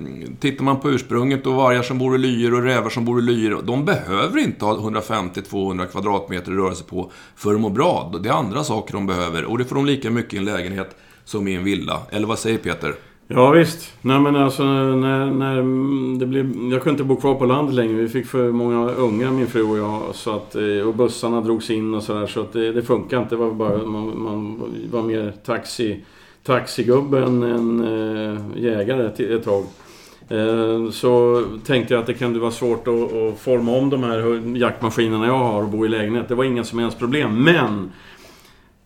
tittar 0.41 0.65
man 0.65 0.81
på 0.81 0.91
ursprunget 0.91 1.47
och 1.47 1.55
vargar 1.55 1.83
som 1.83 1.99
bor 1.99 2.15
i 2.15 2.19
lyor 2.19 2.55
och 2.55 2.63
rävar 2.63 2.91
som 2.91 3.05
bor 3.05 3.19
i 3.19 3.23
lyor. 3.23 3.63
De 3.63 3.85
behöver 3.85 4.39
inte 4.39 4.65
ha 4.65 4.75
150-200 4.75 5.87
kvadratmeter 5.87 6.53
att 6.53 6.59
röra 6.59 6.75
sig 6.75 6.87
på 6.87 7.11
för 7.37 7.55
att 7.55 7.61
må 7.61 7.69
bra. 7.69 8.13
Det 8.23 8.29
är 8.29 8.33
andra 8.33 8.65
saker 8.65 8.95
de 8.95 9.07
behöver. 9.07 9.45
Och 9.45 9.59
det 9.59 9.65
får 9.65 9.77
de 9.77 9.87
lika 9.87 10.11
mycket 10.11 10.35
i 10.35 10.37
en 10.37 10.45
lägenhet 10.45 10.97
som 11.25 11.49
i 11.49 11.55
en 11.55 11.65
villa. 11.65 12.03
Eller 12.11 12.27
vad 12.27 12.39
säger 12.39 12.59
Peter? 12.59 12.95
Ja 13.29 13.51
visst. 13.51 13.93
Nej 14.03 14.21
men 14.21 14.37
alltså 14.37 14.65
när, 14.65 15.27
när 15.27 15.57
det 16.19 16.27
blev... 16.27 16.73
Jag 16.73 16.83
kunde 16.83 16.91
inte 16.91 17.05
bo 17.05 17.17
kvar 17.17 17.35
på 17.35 17.47
landet 17.47 17.75
längre. 17.75 17.95
Vi 17.95 18.09
fick 18.09 18.27
för 18.27 18.53
många 18.53 18.91
unga 18.91 19.31
min 19.31 19.47
fru 19.47 19.63
och 19.63 19.79
jag. 19.79 20.15
Så 20.15 20.37
att, 20.37 20.55
eh, 20.55 20.89
och 20.89 20.95
bussarna 20.95 21.41
drogs 21.41 21.71
in 21.71 21.95
och 21.95 22.03
sådär. 22.03 22.27
Så 22.27 22.41
att 22.41 22.53
det, 22.53 22.73
det 22.73 22.83
funkade 22.83 23.23
inte. 23.23 23.35
Det 23.35 23.39
var 23.39 23.53
bara, 23.53 23.79
man, 23.79 24.23
man 24.23 24.63
var 24.91 25.03
mer 25.03 25.33
taxi, 25.45 26.05
taxigubbe 26.43 27.23
än, 27.23 27.43
än 27.43 27.85
äh, 27.85 28.63
jägare 28.63 29.35
ett 29.35 29.45
tag. 29.45 29.65
Äh, 30.29 30.91
så 30.91 31.45
tänkte 31.65 31.95
jag 31.95 32.01
att 32.01 32.07
det 32.07 32.15
kunde 32.15 32.39
vara 32.39 32.51
svårt 32.51 32.89
att, 32.89 33.13
att 33.13 33.39
forma 33.39 33.73
om 33.73 33.91
de 33.91 34.03
här 34.03 34.57
jaktmaskinerna 34.57 35.27
jag 35.27 35.39
har 35.39 35.63
och 35.63 35.69
bo 35.69 35.87
i 35.87 35.89
lägenhet. 35.89 36.29
Det 36.29 36.35
var 36.35 36.45
inga 36.45 36.65
som 36.65 36.79
helst 36.79 36.99
problem. 36.99 37.45
Men 37.45 37.91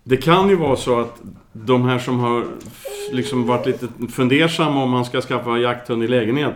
det 0.05 0.17
kan 0.17 0.49
ju 0.49 0.57
vara 0.57 0.77
så 0.77 1.01
att 1.01 1.21
de 1.53 1.85
här 1.85 1.99
som 1.99 2.19
har 2.19 2.45
liksom 3.13 3.47
varit 3.47 3.67
lite 3.67 3.89
fundersamma 4.13 4.83
om 4.83 4.91
man 4.91 5.05
ska 5.05 5.21
skaffa 5.21 5.59
jakthund 5.59 6.05
i 6.05 6.09
lägenhet. 6.09 6.55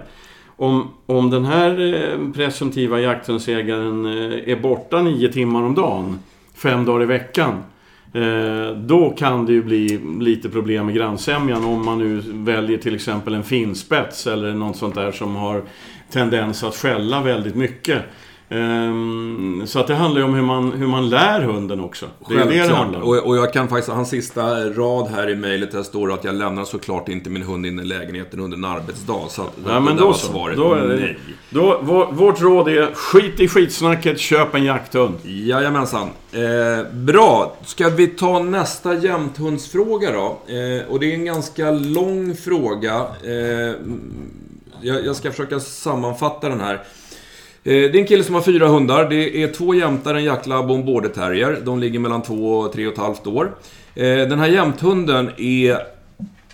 Om, 0.56 0.90
om 1.06 1.30
den 1.30 1.44
här 1.44 1.94
eh, 1.94 2.32
presumtiva 2.32 3.00
jakthundsägaren 3.00 4.06
eh, 4.06 4.52
är 4.52 4.60
borta 4.60 5.02
nio 5.02 5.32
timmar 5.32 5.62
om 5.62 5.74
dagen, 5.74 6.18
fem 6.54 6.84
dagar 6.84 7.02
i 7.02 7.06
veckan. 7.06 7.62
Eh, 8.12 8.76
då 8.76 9.10
kan 9.10 9.46
det 9.46 9.52
ju 9.52 9.62
bli 9.62 10.00
lite 10.20 10.48
problem 10.48 10.86
med 10.86 10.94
grannsämjan 10.94 11.64
om 11.64 11.84
man 11.84 11.98
nu 11.98 12.22
väljer 12.26 12.78
till 12.78 12.94
exempel 12.94 13.34
en 13.34 13.44
finspets 13.44 14.26
eller 14.26 14.54
något 14.54 14.76
sånt 14.76 14.94
där 14.94 15.12
som 15.12 15.36
har 15.36 15.62
tendens 16.10 16.64
att 16.64 16.76
skälla 16.76 17.22
väldigt 17.22 17.54
mycket. 17.54 18.02
Um, 18.48 19.62
så 19.66 19.80
att 19.80 19.86
det 19.86 19.94
handlar 19.94 20.20
ju 20.20 20.26
om 20.26 20.34
hur 20.34 20.42
man, 20.42 20.72
hur 20.72 20.86
man 20.86 21.08
lär 21.08 21.40
hunden 21.40 21.80
också. 21.80 22.06
Det 22.28 22.34
är 22.34 22.44
det 22.44 22.68
det 22.68 22.74
handlar 22.74 23.00
om. 23.00 23.08
Och, 23.08 23.36
jag 23.36 23.52
kan 23.52 23.68
faktiskt, 23.68 23.88
hans 23.88 24.08
sista 24.08 24.70
rad 24.70 25.10
här 25.10 25.30
i 25.30 25.36
mejlet, 25.36 25.72
där 25.72 25.82
står 25.82 26.12
att 26.12 26.24
jag 26.24 26.34
lämnar 26.34 26.64
såklart 26.64 27.08
inte 27.08 27.30
min 27.30 27.42
hund 27.42 27.66
in 27.66 27.80
i 27.80 27.84
lägenheten 27.84 28.40
under 28.40 28.56
en 28.56 28.64
arbetsdag. 28.64 29.28
Så 29.28 29.42
att, 29.42 29.52
ja, 29.66 29.80
men 29.80 29.96
då 29.96 30.12
så. 30.12 30.26
Svaret 30.26 30.56
då 30.56 30.74
är 30.74 30.88
det, 30.88 30.96
nej. 30.96 31.18
Då, 31.50 31.80
vårt 32.12 32.40
råd 32.40 32.68
är, 32.68 32.94
skit 32.94 33.40
i 33.40 33.48
skitsnacket, 33.48 34.20
köp 34.20 34.54
en 34.54 34.64
jakthund. 34.64 35.14
Jajamensan. 35.22 36.08
Eh, 36.32 36.92
bra, 36.92 37.56
ska 37.64 37.88
vi 37.88 38.06
ta 38.06 38.38
nästa 38.38 38.94
jämthundsfråga 38.94 40.12
då? 40.12 40.38
Eh, 40.54 40.90
och 40.90 41.00
det 41.00 41.10
är 41.10 41.14
en 41.14 41.24
ganska 41.24 41.70
lång 41.70 42.36
fråga. 42.36 43.06
Eh, 43.24 43.74
jag, 44.80 45.06
jag 45.06 45.16
ska 45.16 45.30
försöka 45.30 45.60
sammanfatta 45.60 46.48
den 46.48 46.60
här. 46.60 46.82
Eh, 47.66 47.73
det 47.73 47.87
är 47.87 47.97
en 47.97 48.06
kille 48.06 48.25
som 48.25 48.35
har 48.35 48.42
fyra 48.42 48.68
hundar. 48.68 49.11
Det 49.11 49.42
är 49.42 49.49
två 49.49 49.75
jämtar, 49.75 50.14
en 50.14 50.25
jacklab 50.25 50.71
och 50.71 50.76
en 50.76 50.85
border 50.85 51.09
terrier. 51.09 51.61
De 51.64 51.78
ligger 51.78 51.99
mellan 51.99 52.23
två 52.23 52.59
och 52.59 52.73
tre 52.73 52.87
och 52.87 52.92
ett 52.92 52.99
halvt 52.99 53.26
år. 53.26 53.54
Eh, 53.94 54.04
den 54.04 54.38
här 54.38 54.49
jämthunden 54.49 55.30
är 55.37 55.73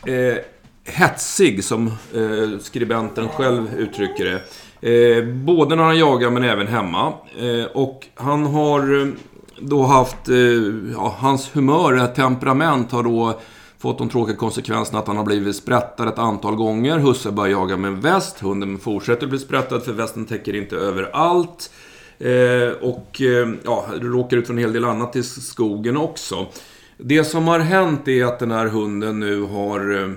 eh, 0.06 0.36
hetsig, 0.84 1.64
som 1.64 1.86
eh, 1.86 2.58
skribenten 2.60 3.28
själv 3.28 3.68
uttrycker 3.78 4.24
det. 4.24 4.42
Både 5.22 5.76
när 5.76 5.84
han 5.84 5.98
jagar 5.98 6.30
men 6.30 6.44
även 6.44 6.66
hemma. 6.66 7.12
Och 7.72 8.06
han 8.14 8.46
har 8.46 9.12
då 9.60 9.82
haft... 9.82 10.16
Ja, 10.92 11.16
hans 11.18 11.50
humör, 11.56 12.06
temperament 12.06 12.92
har 12.92 13.02
då 13.02 13.40
fått 13.80 13.98
de 13.98 14.08
tråkiga 14.08 14.36
konsekvenserna 14.36 14.98
att 14.98 15.06
han 15.06 15.16
har 15.16 15.24
blivit 15.24 15.56
sprättad 15.56 16.08
ett 16.08 16.18
antal 16.18 16.54
gånger. 16.54 16.98
Husse 16.98 17.30
börjar 17.30 17.50
jaga 17.50 17.76
med 17.76 17.88
en 17.88 18.00
väst. 18.00 18.40
Hunden 18.40 18.78
fortsätter 18.78 19.26
bli 19.26 19.38
sprättad 19.38 19.82
för 19.82 19.92
västen 19.92 20.26
täcker 20.26 20.56
inte 20.56 20.76
överallt. 20.76 21.70
Eh, 22.18 22.72
och 22.80 23.20
eh, 23.20 23.48
ja, 23.64 23.86
råkar 24.00 24.36
ut 24.36 24.46
för 24.46 24.54
en 24.54 24.58
hel 24.58 24.72
del 24.72 24.84
annat 24.84 25.16
i 25.16 25.22
skogen 25.22 25.96
också. 25.96 26.46
Det 26.96 27.24
som 27.24 27.48
har 27.48 27.58
hänt 27.58 28.08
är 28.08 28.24
att 28.24 28.38
den 28.38 28.50
här 28.50 28.66
hunden 28.66 29.20
nu 29.20 29.42
har... 29.42 30.02
Eh, 30.02 30.10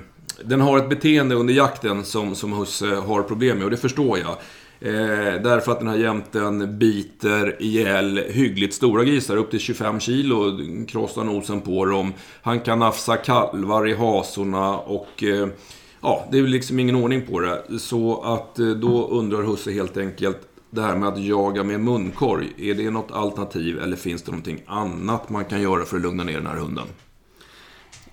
den 0.44 0.62
har 0.62 0.78
ett 0.78 0.90
beteende 0.90 1.36
under 1.36 1.54
jakten 1.54 2.04
som, 2.04 2.36
som 2.36 2.54
Husse 2.54 2.96
har 2.96 3.24
problem 3.24 3.58
med 3.58 3.66
och 3.66 3.72
det 3.72 3.78
förstår 3.78 4.20
jag. 4.20 4.36
Eh, 4.84 5.42
därför 5.42 5.72
att 5.72 5.80
den 5.80 5.88
här 5.88 5.98
jämten 5.98 6.80
biter 6.80 7.62
ihjäl 7.62 8.18
hyggligt 8.18 8.74
stora 8.74 9.04
grisar, 9.04 9.38
upp 9.38 9.52
till 9.52 9.60
25 9.60 10.00
kilo, 10.00 10.58
krossar 10.88 11.24
nosen 11.24 11.62
på 11.62 11.86
dem. 11.86 12.14
Han 12.42 12.60
kan 12.60 12.80
nafsa 12.80 13.18
kalvar 13.18 13.88
i 13.88 13.94
hasorna 13.94 14.78
och 14.78 15.24
eh, 15.24 15.48
ja, 16.02 16.28
det 16.32 16.38
är 16.38 16.44
liksom 16.44 16.80
ingen 16.80 16.96
ordning 16.96 17.22
på 17.22 17.40
det. 17.40 17.80
Så 17.80 18.22
att 18.22 18.60
eh, 18.60 18.68
då 18.68 19.08
undrar 19.08 19.42
Husse 19.42 19.72
helt 19.72 19.98
enkelt, 19.98 20.38
det 20.70 20.82
här 20.82 20.96
med 20.96 21.10
att 21.10 21.24
jaga 21.24 21.64
med 21.64 21.80
munkorg, 21.80 22.54
är 22.58 22.74
det 22.74 22.92
något 22.92 23.12
alternativ 23.12 23.80
eller 23.80 23.96
finns 23.98 24.24
det 24.24 24.32
någonting 24.32 24.62
annat 24.66 25.30
man 25.30 25.46
kan 25.46 25.62
göra 25.62 25.86
för 25.86 25.98
att 25.98 26.04
lugna 26.04 26.24
ner 26.24 26.38
den 26.38 26.48
här 26.48 26.58
hunden? 26.58 26.88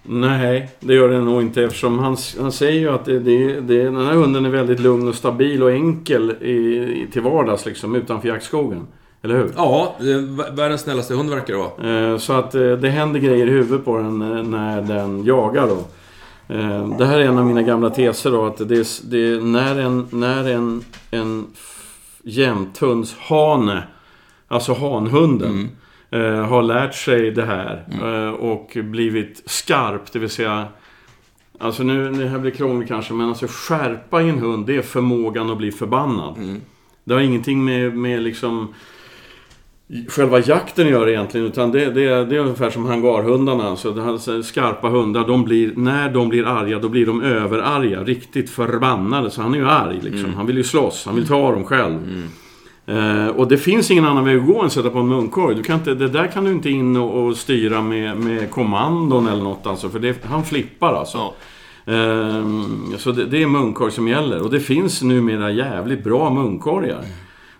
Nej, 0.02 0.70
det 0.80 0.94
gör 0.94 1.08
det 1.08 1.20
nog 1.20 1.42
inte 1.42 1.62
eftersom 1.62 1.98
han, 1.98 2.16
han 2.40 2.52
säger 2.52 2.80
ju 2.80 2.88
att 2.88 3.04
det, 3.04 3.18
det, 3.18 3.60
det, 3.60 3.84
den 3.84 4.06
här 4.06 4.14
hunden 4.14 4.44
är 4.44 4.50
väldigt 4.50 4.80
lugn 4.80 5.08
och 5.08 5.14
stabil 5.14 5.62
och 5.62 5.72
enkel 5.72 6.30
i, 6.30 7.06
till 7.12 7.22
vardags 7.22 7.66
liksom 7.66 7.94
utanför 7.94 8.28
jaktskogen. 8.28 8.86
Eller 9.22 9.36
hur? 9.36 9.52
Ja, 9.56 9.96
världens 10.52 10.80
snällaste 10.80 11.14
hund 11.14 11.30
verkar 11.30 11.54
det 11.54 11.58
vara. 11.58 12.12
Eh, 12.12 12.18
så 12.18 12.32
att 12.32 12.54
eh, 12.54 12.72
det 12.72 12.88
händer 12.88 13.20
grejer 13.20 13.46
i 13.46 13.50
huvudet 13.50 13.84
på 13.84 13.96
den 13.96 14.22
eh, 14.22 14.42
när 14.42 14.82
den 14.82 15.24
jagar 15.24 15.66
då. 15.66 15.84
Det 16.98 17.06
här 17.06 17.18
är 17.18 17.24
en 17.24 17.38
av 17.38 17.46
mina 17.46 17.62
gamla 17.62 17.90
teser 17.90 18.30
då 18.30 18.46
att 18.46 18.68
det, 18.68 19.00
det 19.10 19.44
när 19.44 19.78
en, 19.78 20.06
när 20.10 20.48
en, 20.48 20.84
en 21.10 21.46
jämthundshane, 22.22 23.82
alltså 24.48 24.74
hanhunden, 24.74 25.50
mm 25.50 25.68
eh, 26.10 26.44
har 26.44 26.62
lärt 26.62 26.94
sig 26.94 27.30
det 27.30 27.44
här 27.44 27.84
mm. 27.92 28.24
eh, 28.24 28.30
och 28.30 28.76
blivit 28.84 29.42
skarp, 29.46 30.12
det 30.12 30.18
vill 30.18 30.30
säga 30.30 30.68
Alltså 31.62 31.82
nu, 31.82 32.12
det 32.12 32.26
här 32.26 32.38
blir 32.38 32.50
krångligt 32.50 32.88
kanske, 32.88 33.14
men 33.14 33.28
alltså 33.28 33.46
skärpa 33.48 34.22
i 34.22 34.28
en 34.28 34.38
hund, 34.38 34.66
det 34.66 34.76
är 34.76 34.82
förmågan 34.82 35.50
att 35.50 35.58
bli 35.58 35.72
förbannad. 35.72 36.36
Mm. 36.36 36.60
Det 37.04 37.14
har 37.14 37.20
ingenting 37.20 37.64
med, 37.64 37.96
med 37.96 38.22
liksom 38.22 38.74
själva 40.08 40.38
jakten 40.38 40.88
göra 40.88 41.10
egentligen. 41.10 41.46
Utan 41.46 41.72
det, 41.72 41.84
det, 41.84 42.24
det 42.24 42.36
är 42.36 42.40
ungefär 42.40 42.70
som 42.70 42.84
hangarhundarna. 42.84 43.68
Alltså, 43.68 44.42
skarpa 44.42 44.88
hundar, 44.88 45.26
de 45.26 45.44
blir, 45.44 45.72
när 45.76 46.12
de 46.12 46.28
blir 46.28 46.46
arga, 46.46 46.78
då 46.78 46.88
blir 46.88 47.06
de 47.06 47.22
överarga. 47.22 48.02
Riktigt 48.02 48.50
förbannade. 48.50 49.30
Så 49.30 49.42
han 49.42 49.54
är 49.54 49.58
ju 49.58 49.68
arg 49.68 50.00
liksom. 50.02 50.24
Mm. 50.24 50.34
Han 50.34 50.46
vill 50.46 50.56
ju 50.56 50.64
slåss, 50.64 51.06
han 51.06 51.14
vill 51.14 51.26
ta 51.26 51.52
dem 51.52 51.64
själv. 51.64 51.98
Eh, 52.90 53.26
och 53.26 53.48
det 53.48 53.58
finns 53.58 53.90
ingen 53.90 54.04
annan 54.04 54.24
väg 54.24 54.38
att 54.38 54.46
gå 54.46 54.60
än 54.60 54.66
att 54.66 54.72
sätta 54.72 54.90
på 54.90 54.98
en 54.98 55.08
munkorg. 55.08 55.54
Du 55.54 55.62
kan 55.62 55.78
inte, 55.78 55.94
det 55.94 56.08
där 56.08 56.26
kan 56.26 56.44
du 56.44 56.50
inte 56.50 56.70
in 56.70 56.96
och, 56.96 57.24
och 57.24 57.36
styra 57.36 57.82
med, 57.82 58.16
med 58.16 58.50
kommandon 58.50 59.28
eller 59.28 59.42
något 59.42 59.66
alltså. 59.66 59.88
För 59.88 59.98
det, 59.98 60.24
han 60.24 60.44
flippar 60.44 60.94
alltså. 60.94 61.18
Ja. 61.18 61.34
Eh, 61.92 62.44
så 62.98 63.12
det, 63.12 63.26
det, 63.26 63.42
är 63.42 63.46
munkorg 63.46 63.92
som 63.92 64.08
gäller. 64.08 64.42
Och 64.42 64.50
det 64.50 64.60
finns 64.60 65.02
numera 65.02 65.50
jävligt 65.50 66.04
bra 66.04 66.30
munkorgar. 66.30 67.04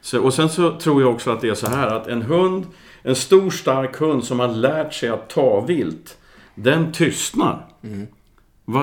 Så, 0.01 0.21
och 0.21 0.35
sen 0.35 0.49
så 0.49 0.71
tror 0.71 1.03
jag 1.03 1.11
också 1.11 1.31
att 1.31 1.41
det 1.41 1.49
är 1.49 1.55
så 1.55 1.67
här 1.67 1.87
att 1.87 2.07
en 2.07 2.23
hund, 2.23 2.67
en 3.03 3.17
stor 3.17 3.51
stark 3.51 3.97
hund 3.97 4.25
som 4.25 4.41
har 4.41 4.49
lärt 4.49 4.95
sig 4.95 5.09
att 5.09 5.31
ta 5.31 5.61
vilt. 5.61 6.19
Den 6.55 6.93
tystnar. 6.93 7.67
Mm. 7.85 8.07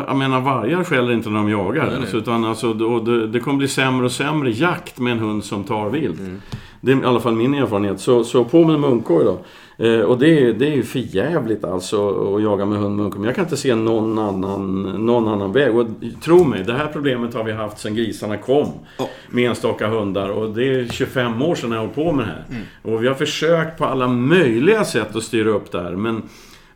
Jag 0.08 0.17
menar 0.17 0.41
vargar 0.41 0.84
skäller 0.84 1.13
inte 1.13 1.29
när 1.29 1.38
de 1.38 1.50
jagar. 1.50 1.84
Nej, 1.84 1.91
nej. 1.91 2.02
Alltså, 2.02 2.17
utan 2.17 2.45
alltså, 2.45 2.73
det, 2.73 3.28
det 3.28 3.39
kommer 3.39 3.58
bli 3.58 3.67
sämre 3.67 4.06
och 4.06 4.12
sämre 4.12 4.52
jakt 4.52 5.00
med 5.00 5.12
en 5.13 5.19
hund 5.19 5.43
som 5.43 5.63
tar 5.63 5.89
vilt. 5.89 6.19
Mm. 6.19 6.41
Det 6.82 6.91
är 6.91 7.02
i 7.02 7.06
alla 7.06 7.19
fall 7.19 7.36
min 7.36 7.54
erfarenhet. 7.54 8.00
Så, 8.00 8.23
så 8.23 8.43
på 8.43 8.63
med 8.63 8.80
munkorg 8.80 9.26
då. 9.26 9.39
Eh, 9.86 10.00
och 10.00 10.19
det, 10.19 10.52
det 10.52 10.67
är 10.67 10.76
ju 10.76 10.84
förjävligt 10.84 11.63
alltså 11.63 12.10
att 12.36 12.43
jaga 12.43 12.65
med 12.65 12.80
hund 12.80 12.95
munkorg. 12.95 13.19
Men 13.19 13.26
jag 13.26 13.36
kan 13.36 13.45
inte 13.45 13.58
se 13.58 13.76
någon 13.76 14.19
annan, 14.19 14.82
någon 14.82 15.28
annan 15.28 15.52
väg. 15.52 15.76
Och 15.76 15.88
tro 16.23 16.43
mig, 16.43 16.63
det 16.63 16.73
här 16.73 16.88
problemet 16.93 17.34
har 17.34 17.43
vi 17.43 17.52
haft 17.52 17.80
sedan 17.80 17.95
grisarna 17.95 18.38
kom. 18.38 18.67
Oh. 19.00 19.06
Med 19.30 19.50
enstaka 19.50 19.88
hundar. 19.88 20.30
Och 20.30 20.50
det 20.50 20.63
är 20.63 20.88
25 20.88 21.41
år 21.41 21.56
sedan 21.56 21.71
jag 21.71 21.80
hållit 21.80 21.95
på 21.95 22.12
med 22.12 22.26
det 22.26 22.32
här. 22.32 22.45
Mm. 22.50 22.62
Och 22.82 23.04
vi 23.04 23.08
har 23.08 23.15
försökt 23.15 23.78
på 23.78 23.86
alla 23.86 24.08
möjliga 24.08 24.84
sätt 24.84 25.15
att 25.15 25.23
styra 25.23 25.50
upp 25.50 25.71
det 25.71 25.82
här. 25.82 25.91
Men, 25.91 26.21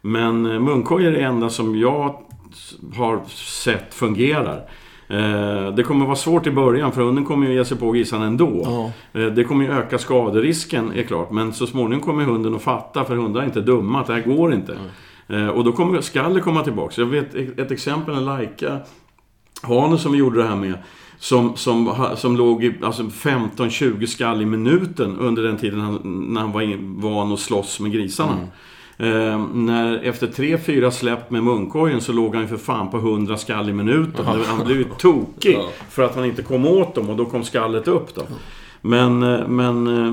men 0.02 0.41
munkorg 0.41 1.06
är 1.06 1.12
det 1.12 1.21
enda 1.21 1.50
som 1.50 1.80
jag 1.80 2.15
har 2.95 3.21
sett 3.63 3.93
fungerar. 3.93 4.69
Eh, 5.07 5.73
det 5.75 5.83
kommer 5.83 6.05
vara 6.05 6.15
svårt 6.15 6.47
i 6.47 6.51
början 6.51 6.91
för 6.91 7.01
hunden 7.01 7.25
kommer 7.25 7.47
ju 7.47 7.53
ge 7.53 7.65
sig 7.65 7.77
på 7.77 7.91
grisarna 7.91 8.25
ändå. 8.25 8.61
Ja. 9.13 9.19
Eh, 9.21 9.27
det 9.27 9.43
kommer 9.43 9.65
ju 9.65 9.71
öka 9.71 9.97
skaderisken, 9.97 10.93
är 10.95 11.03
klart. 11.03 11.31
Men 11.31 11.53
så 11.53 11.67
småningom 11.67 12.01
kommer 12.05 12.23
hunden 12.23 12.55
att 12.55 12.61
fatta, 12.61 13.05
för 13.05 13.15
hundar 13.15 13.41
är 13.41 13.45
inte 13.45 13.61
dumma, 13.61 14.01
att 14.01 14.07
det 14.07 14.13
här 14.13 14.21
går 14.21 14.53
inte. 14.53 14.77
Mm. 15.27 15.49
Och 15.49 15.63
då 15.63 15.71
kommer 15.71 16.01
skallet 16.01 16.43
komma 16.43 16.63
tillbaka. 16.63 17.01
Jag 17.01 17.05
vet 17.05 17.35
ett 17.35 17.71
exempel, 17.71 18.15
en 18.15 18.25
Laika 18.25 18.79
hane 19.61 19.97
som 19.97 20.11
vi 20.11 20.17
gjorde 20.17 20.41
det 20.41 20.47
här 20.47 20.55
med. 20.55 20.73
Som, 21.19 21.55
som, 21.55 22.07
som 22.17 22.37
låg 22.37 22.63
i 22.63 22.73
alltså 22.83 23.03
15-20 23.03 24.05
skall 24.05 24.41
i 24.41 24.45
minuten 24.45 25.17
under 25.17 25.43
den 25.43 25.57
tiden 25.57 25.79
han, 25.79 25.99
när 26.33 26.41
han 26.41 26.51
var 26.51 27.01
van 27.01 27.33
att 27.33 27.39
slåss 27.39 27.79
med 27.79 27.91
grisarna. 27.91 28.33
Mm. 28.33 28.47
Eh, 28.97 29.45
när, 29.54 30.04
efter 30.04 30.27
tre, 30.27 30.58
fyra 30.58 30.91
släpp 30.91 31.32
med 31.32 31.43
munkorgen 31.43 32.01
så 32.01 32.12
låg 32.12 32.36
han 32.36 32.43
ju 32.43 32.47
för 32.47 32.58
fan 32.58 32.91
på 32.91 32.97
100 32.97 33.38
skall 33.38 33.69
i 33.69 33.73
minuten. 33.73 34.25
Han 34.25 34.65
blev 34.65 34.77
ju 34.77 34.84
tokig 34.97 35.58
för 35.89 36.04
att 36.04 36.15
han 36.15 36.25
inte 36.25 36.41
kom 36.41 36.65
åt 36.65 36.95
dem 36.95 37.10
och 37.10 37.15
då 37.15 37.25
kom 37.25 37.43
skallet 37.43 37.88
upp 37.88 38.15
då. 38.15 38.21
Men, 38.84 39.24
eh, 39.24 39.48
men, 39.48 39.88
eh, 39.88 40.12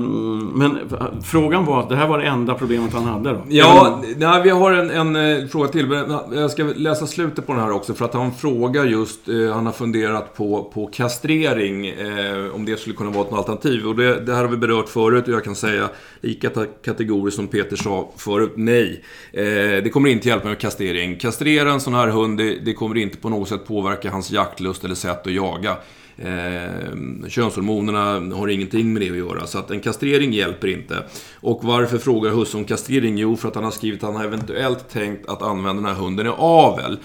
men 0.53 0.77
eh, 0.77 1.21
frågan 1.23 1.65
var 1.65 1.79
att 1.79 1.89
det 1.89 1.95
här 1.95 2.07
var 2.07 2.17
det 2.17 2.25
enda 2.25 2.53
problemet 2.53 2.93
han 2.93 3.03
hade 3.03 3.29
då? 3.29 3.41
Ja, 3.49 4.01
nej, 4.17 4.41
vi 4.43 4.49
har 4.49 4.71
en, 4.71 5.15
en, 5.15 5.49
fråga 5.49 5.67
till. 5.67 6.03
Jag 6.33 6.51
ska 6.51 6.63
läsa 6.63 7.07
slutet 7.07 7.47
på 7.47 7.53
den 7.53 7.61
här 7.61 7.71
också 7.71 7.93
för 7.93 8.05
att 8.05 8.13
han 8.13 8.33
frågar 8.33 8.85
just, 8.85 9.19
han 9.53 9.65
har 9.65 9.73
funderat 9.73 10.35
på, 10.37 10.71
på 10.73 10.87
kastrering, 10.87 11.87
eh, 11.87 12.55
om 12.55 12.65
det 12.65 12.79
skulle 12.79 12.95
kunna 12.95 13.09
vara 13.09 13.27
ett 13.27 13.33
alternativ. 13.33 13.87
Och 13.87 13.95
det, 13.95 14.19
det, 14.19 14.33
här 14.33 14.41
har 14.41 14.51
vi 14.51 14.57
berört 14.57 14.89
förut 14.89 15.27
och 15.27 15.33
jag 15.33 15.43
kan 15.43 15.55
säga 15.55 15.89
lika 16.21 16.49
kategoriskt 16.85 17.35
som 17.35 17.47
Peter 17.47 17.75
sa 17.75 18.11
förut, 18.17 18.53
nej. 18.55 19.03
Eh, 19.33 19.43
det 19.83 19.91
kommer 19.93 20.09
inte 20.09 20.27
hjälpa 20.27 20.47
med 20.47 20.59
kastrering. 20.59 21.17
Kastrera 21.17 21.71
en 21.71 21.81
sån 21.81 21.93
här 21.93 22.07
hund, 22.07 22.37
det, 22.37 22.59
det 22.65 22.73
kommer 22.73 22.97
inte 22.97 23.17
på 23.17 23.29
något 23.29 23.49
sätt 23.49 23.67
påverka 23.67 24.11
hans 24.11 24.31
jaktlust 24.31 24.83
eller 24.83 24.95
sätt 24.95 25.27
att 25.27 25.33
jaga. 25.33 25.77
Eh, 26.21 27.27
könshormonerna 27.27 28.35
har 28.35 28.47
ingenting 28.47 28.93
med 28.93 29.01
det 29.01 29.09
att 29.09 29.17
göra, 29.17 29.47
så 29.47 29.59
att 29.59 29.71
en 29.71 29.79
kastrering 29.79 30.33
hjälper 30.33 30.67
inte. 30.67 31.03
Och 31.35 31.63
varför 31.63 31.97
frågar 31.97 32.31
husse 32.31 32.57
om 32.57 32.65
kastrering? 32.65 33.17
Jo, 33.17 33.37
för 33.37 33.47
att 33.47 33.55
han 33.55 33.63
har 33.63 33.71
skrivit 33.71 34.03
att 34.03 34.09
han 34.09 34.15
har 34.15 34.25
eventuellt 34.25 34.89
tänkt 34.89 35.29
att 35.29 35.41
använda 35.41 35.81
den 35.81 35.95
här 35.95 36.01
hunden 36.01 36.27
i 36.27 36.29
avel. 36.37 36.99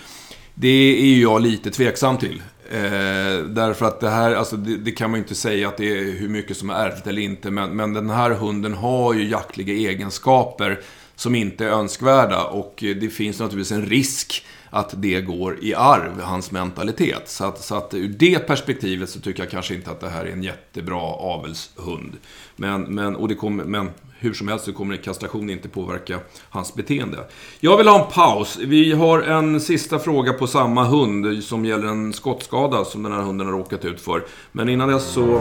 Det 0.55 0.99
är 1.01 1.07
ju 1.07 1.23
jag 1.23 1.43
lite 1.43 1.71
tveksam 1.71 2.19
till. 2.19 2.43
Eh, 2.71 3.45
därför 3.49 3.87
att 3.87 4.01
det 4.01 4.11
här, 4.11 4.35
alltså 4.35 4.57
det, 4.57 4.77
det, 4.77 4.93
kan 4.93 5.11
man 5.11 5.19
ju 5.19 5.23
inte 5.23 5.35
säga 5.35 5.69
att 5.69 5.77
det 5.77 5.99
är 5.99 6.13
hur 6.13 6.29
mycket 6.29 6.57
som 6.57 6.71
är 6.71 6.75
ärvt 6.75 7.07
eller 7.07 7.23
inte. 7.23 7.51
Men, 7.51 7.77
men 7.77 7.93
den 7.93 8.11
här 8.11 8.31
hunden 8.31 8.75
har 8.75 9.15
ju 9.15 9.29
jaktliga 9.29 9.91
egenskaper 9.91 10.81
som 11.17 11.35
inte 11.35 11.65
är 11.65 11.71
önskvärda. 11.71 12.45
Och 12.45 12.75
det 12.79 13.13
finns 13.13 13.41
naturligtvis 13.41 13.73
en 13.73 13.87
risk 13.87 14.45
att 14.75 14.95
det 14.97 15.21
går 15.21 15.59
i 15.65 15.75
arv, 15.75 16.21
hans 16.21 16.51
mentalitet. 16.51 17.23
Så 17.29 17.45
att, 17.45 17.65
så 17.65 17.75
att 17.75 17.95
ur 17.95 18.09
det 18.09 18.39
perspektivet 18.39 19.11
så 19.11 19.21
tycker 19.21 19.43
jag 19.43 19.51
kanske 19.51 19.75
inte 19.75 19.91
att 19.91 20.01
det 20.01 20.09
här 20.09 20.25
är 20.25 20.33
en 20.33 20.43
jättebra 20.43 21.01
avelshund. 21.01 22.13
Men, 22.57 22.83
men, 22.83 23.17
och 23.17 23.29
det 23.29 23.35
kommer, 23.35 23.65
men 23.65 23.91
hur 24.19 24.35
som 24.35 24.49
helst 24.49 24.65
så 24.65 24.73
kommer 24.73 24.97
kastration 24.97 25.51
inte 25.51 25.69
påverka 25.69 26.19
hans 26.49 26.75
beteende. 26.75 27.19
Jag 27.61 27.77
vill 27.77 27.89
ha 27.89 28.05
en 28.05 28.13
paus. 28.13 28.59
Vi 28.59 28.93
har 28.93 29.23
en 29.23 29.61
sista 29.61 29.99
fråga 29.99 30.33
på 30.33 30.47
samma 30.47 30.85
hund 30.85 31.45
som 31.45 31.65
gäller 31.65 31.87
en 31.87 32.13
skottskada 32.13 32.85
som 32.85 33.03
den 33.03 33.13
här 33.13 33.23
hunden 33.23 33.47
har 33.47 33.55
råkat 33.55 33.85
ut 33.85 34.01
för. 34.01 34.25
Men 34.53 34.69
innan 34.69 34.89
dess 34.89 35.05
så 35.05 35.41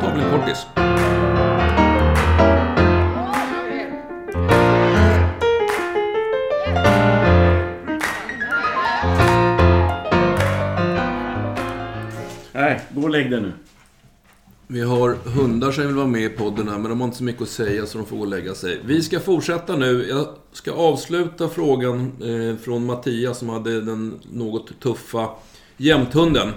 tar 0.00 0.14
vi 0.16 0.22
en 0.22 0.30
kortis. 0.30 0.93
Gå 12.94 13.02
och 13.02 13.10
lägg 13.10 13.30
dig 13.30 13.40
nu. 13.40 13.52
Vi 14.66 14.80
har 14.80 15.14
hundar 15.14 15.72
som 15.72 15.86
vill 15.86 15.94
vara 15.94 16.06
med 16.06 16.22
i 16.22 16.28
podden 16.28 16.68
här, 16.68 16.78
men 16.78 16.90
de 16.90 17.00
har 17.00 17.04
inte 17.04 17.18
så 17.18 17.24
mycket 17.24 17.42
att 17.42 17.48
säga 17.48 17.86
så 17.86 17.98
de 17.98 18.06
får 18.06 18.16
gå 18.16 18.22
och 18.22 18.28
lägga 18.28 18.54
sig. 18.54 18.80
Vi 18.84 19.02
ska 19.02 19.20
fortsätta 19.20 19.76
nu. 19.76 20.06
Jag 20.08 20.26
ska 20.52 20.72
avsluta 20.72 21.48
frågan 21.48 22.12
eh, 22.22 22.56
från 22.56 22.86
Mattias 22.86 23.38
som 23.38 23.48
hade 23.48 23.80
den 23.80 24.20
något 24.32 24.80
tuffa 24.80 25.28
jämthunden. 25.76 26.50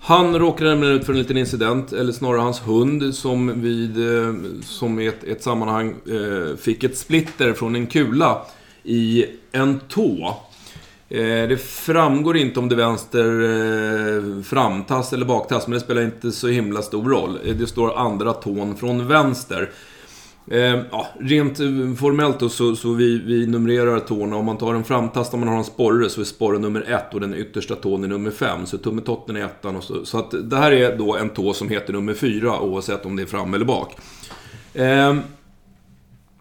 Han 0.00 0.38
råkade 0.38 0.70
nämligen 0.70 0.94
ut 0.94 1.04
för 1.04 1.12
en 1.12 1.18
liten 1.18 1.36
incident, 1.36 1.92
eller 1.92 2.12
snarare 2.12 2.40
hans 2.40 2.60
hund, 2.60 3.14
som 3.14 3.62
vid, 3.62 3.96
eh, 3.98 4.34
som 4.62 5.00
i 5.00 5.06
ett, 5.06 5.24
ett 5.24 5.42
sammanhang 5.42 5.94
eh, 6.06 6.56
fick 6.56 6.84
ett 6.84 6.98
splitter 6.98 7.52
från 7.52 7.76
en 7.76 7.86
kula 7.86 8.42
i 8.82 9.24
en 9.52 9.80
tå. 9.80 10.36
Eh, 11.10 11.48
det 11.48 11.60
framgår 11.60 12.36
inte 12.36 12.60
om 12.60 12.68
det 12.68 12.74
är 12.74 12.76
vänster 12.76 13.24
eh, 13.24 14.42
framtass 14.42 15.12
eller 15.12 15.26
baktass, 15.26 15.66
men 15.66 15.74
det 15.74 15.80
spelar 15.80 16.02
inte 16.02 16.32
så 16.32 16.48
himla 16.48 16.82
stor 16.82 17.10
roll. 17.10 17.38
Eh, 17.44 17.56
det 17.56 17.66
står 17.66 17.98
andra 17.98 18.32
tån 18.32 18.76
från 18.76 19.08
vänster. 19.08 19.70
Ja, 20.90 21.06
rent 21.20 21.58
formellt 21.98 22.40
då, 22.40 22.48
så, 22.48 22.76
så 22.76 22.92
vi, 22.92 23.18
vi 23.18 23.46
numrerar 23.46 23.98
tårna. 23.98 24.36
Om 24.36 24.44
man 24.44 24.58
tar 24.58 24.74
en 24.74 24.84
framtass 24.84 25.32
om 25.32 25.40
man 25.40 25.48
har 25.48 25.56
en 25.56 25.64
sporre, 25.64 26.08
så 26.08 26.20
är 26.20 26.24
sporren 26.24 26.62
nummer 26.62 26.92
ett 26.92 27.14
och 27.14 27.20
den 27.20 27.34
yttersta 27.34 27.74
tån 27.74 28.04
är 28.04 28.08
nummer 28.08 28.30
fem. 28.30 28.66
Så 28.66 28.78
tummetotten 28.78 29.36
är 29.36 29.44
ettan 29.44 29.76
och 29.76 29.84
så. 29.84 30.04
Så 30.04 30.18
att 30.18 30.34
det 30.50 30.56
här 30.56 30.72
är 30.72 30.96
då 30.96 31.16
en 31.16 31.28
tå 31.28 31.52
som 31.52 31.68
heter 31.68 31.92
nummer 31.92 32.14
fyra, 32.14 32.60
oavsett 32.60 33.06
om 33.06 33.16
det 33.16 33.22
är 33.22 33.26
fram 33.26 33.54
eller 33.54 33.64
bak. 33.64 33.96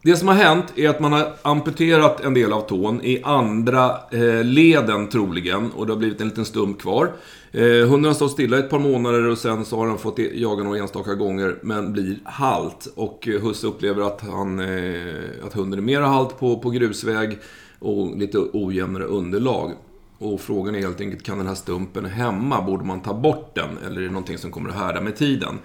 Det 0.01 0.17
som 0.17 0.27
har 0.27 0.35
hänt 0.35 0.65
är 0.75 0.89
att 0.89 0.99
man 0.99 1.13
har 1.13 1.33
amputerat 1.41 2.21
en 2.21 2.33
del 2.33 2.53
av 2.53 2.61
tån 2.61 3.01
i 3.03 3.21
andra 3.23 3.99
eh, 4.11 4.43
leden 4.43 5.07
troligen 5.07 5.71
och 5.71 5.87
det 5.87 5.93
har 5.93 5.97
blivit 5.97 6.21
en 6.21 6.27
liten 6.27 6.45
stump 6.45 6.81
kvar. 6.81 7.11
Eh, 7.51 7.63
hunden 7.63 8.05
har 8.05 8.13
stått 8.13 8.31
stilla 8.31 8.57
i 8.57 8.59
ett 8.59 8.69
par 8.69 8.79
månader 8.79 9.27
och 9.27 9.37
sen 9.37 9.65
så 9.65 9.77
har 9.77 9.87
han 9.87 9.97
fått 9.97 10.19
jaga 10.19 10.63
några 10.63 10.79
enstaka 10.79 11.13
gånger 11.13 11.55
men 11.61 11.93
blir 11.93 12.19
halt. 12.23 12.87
Och 12.95 13.27
eh, 13.27 13.41
husse 13.41 13.67
upplever 13.67 14.01
att, 14.01 14.21
han, 14.21 14.59
eh, 14.59 15.45
att 15.45 15.53
hunden 15.53 15.79
är 15.79 15.83
mera 15.83 16.05
halt 16.05 16.39
på, 16.39 16.59
på 16.59 16.69
grusväg 16.69 17.37
och 17.79 18.17
lite 18.17 18.37
ojämnare 18.53 19.03
underlag. 19.03 19.71
Och 20.17 20.41
frågan 20.41 20.75
är 20.75 20.79
helt 20.79 21.01
enkelt, 21.01 21.23
kan 21.23 21.37
den 21.37 21.47
här 21.47 21.55
stumpen 21.55 22.05
hemma, 22.05 22.61
borde 22.61 22.85
man 22.85 22.99
ta 22.99 23.13
bort 23.13 23.55
den? 23.55 23.77
Eller 23.85 24.01
är 24.01 24.05
det 24.05 24.11
någonting 24.11 24.37
som 24.37 24.51
kommer 24.51 24.69
att 24.69 24.75
härda 24.75 25.01
med 25.01 25.15
tiden? 25.15 25.59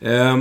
Eh, 0.00 0.38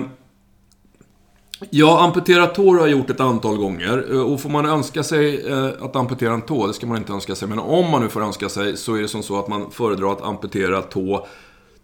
Ja, 1.69 2.03
amputera 2.03 2.47
tår 2.47 2.75
har 2.75 2.81
jag 2.81 2.89
gjort 2.89 3.09
ett 3.09 3.19
antal 3.19 3.57
gånger. 3.57 4.05
Eh, 4.11 4.21
och 4.21 4.41
får 4.41 4.49
man 4.49 4.65
önska 4.65 5.03
sig 5.03 5.51
eh, 5.51 5.65
att 5.81 5.95
amputera 5.95 6.33
en 6.33 6.41
tå, 6.41 6.67
det 6.67 6.73
ska 6.73 6.87
man 6.87 6.97
inte 6.97 7.13
önska 7.13 7.35
sig, 7.35 7.47
men 7.47 7.59
om 7.59 7.91
man 7.91 8.01
nu 8.01 8.09
får 8.09 8.21
önska 8.21 8.49
sig 8.49 8.77
så 8.77 8.95
är 8.95 9.01
det 9.01 9.07
som 9.07 9.23
så 9.23 9.39
att 9.39 9.47
man 9.47 9.71
föredrar 9.71 10.11
att 10.11 10.21
amputera 10.21 10.81
tå 10.81 11.27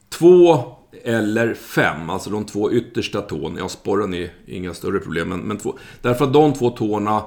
två 0.09 0.63
eller 1.03 1.53
fem, 1.53 2.09
alltså 2.09 2.29
de 2.29 2.45
två 2.45 2.71
yttersta 2.71 3.21
tån. 3.21 3.55
Ja, 3.59 3.69
sporren 3.69 4.13
är 4.13 4.31
inga 4.47 4.73
större 4.73 4.99
problem, 4.99 5.29
men, 5.29 5.39
men 5.39 5.57
två. 5.57 5.77
Därför 6.01 6.25
att 6.25 6.33
de 6.33 6.53
två 6.53 6.69
tårna 6.69 7.23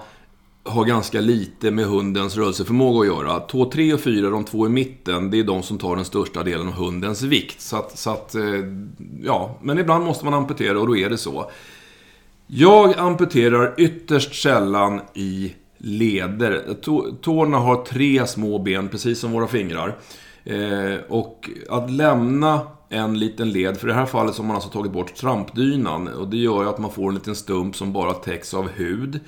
har 0.64 0.84
ganska 0.84 1.20
lite 1.20 1.70
med 1.70 1.86
hundens 1.86 2.36
rörelseförmåga 2.36 3.00
att 3.00 3.06
göra. 3.06 3.40
Tå 3.40 3.70
3 3.70 3.94
och 3.94 4.00
4, 4.00 4.30
de 4.30 4.44
två 4.44 4.66
i 4.66 4.68
mitten, 4.68 5.30
det 5.30 5.38
är 5.38 5.44
de 5.44 5.62
som 5.62 5.78
tar 5.78 5.96
den 5.96 6.04
största 6.04 6.42
delen 6.42 6.68
av 6.68 6.74
hundens 6.74 7.22
vikt. 7.22 7.60
Så 7.60 7.76
att, 7.76 7.98
så 7.98 8.10
att 8.10 8.34
eh, 8.34 8.42
ja, 9.22 9.58
men 9.62 9.78
ibland 9.78 10.04
måste 10.04 10.24
man 10.24 10.34
amputera 10.34 10.80
och 10.80 10.86
då 10.86 10.96
är 10.96 11.10
det 11.10 11.18
så. 11.18 11.50
Jag 12.56 12.98
amputerar 12.98 13.74
ytterst 13.76 14.42
sällan 14.42 15.00
i 15.14 15.54
leder. 15.78 16.74
Tårna 17.20 17.58
har 17.58 17.84
tre 17.84 18.26
små 18.26 18.58
ben, 18.58 18.88
precis 18.88 19.18
som 19.18 19.32
våra 19.32 19.46
fingrar. 19.46 19.96
Eh, 20.44 20.96
och 21.08 21.50
att 21.68 21.90
lämna 21.90 22.60
en 22.88 23.18
liten 23.18 23.50
led, 23.50 23.76
för 23.76 23.88
i 23.88 23.90
det 23.90 23.96
här 23.96 24.06
fallet 24.06 24.34
så 24.34 24.42
har 24.42 24.46
man 24.46 24.56
alltså 24.56 24.70
tagit 24.70 24.92
bort 24.92 25.14
trampdynan. 25.14 26.08
Och 26.08 26.28
det 26.28 26.36
gör 26.36 26.62
ju 26.62 26.68
att 26.68 26.78
man 26.78 26.90
får 26.90 27.08
en 27.08 27.14
liten 27.14 27.36
stump 27.36 27.76
som 27.76 27.92
bara 27.92 28.12
täcks 28.12 28.54
av 28.54 28.68
hud. 28.68 29.20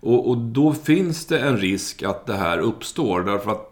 Och, 0.00 0.28
och 0.28 0.36
då 0.36 0.72
finns 0.72 1.26
det 1.26 1.38
en 1.38 1.56
risk 1.56 2.02
att 2.02 2.26
det 2.26 2.36
här 2.36 2.58
uppstår, 2.58 3.20
därför 3.20 3.50
att 3.50 3.71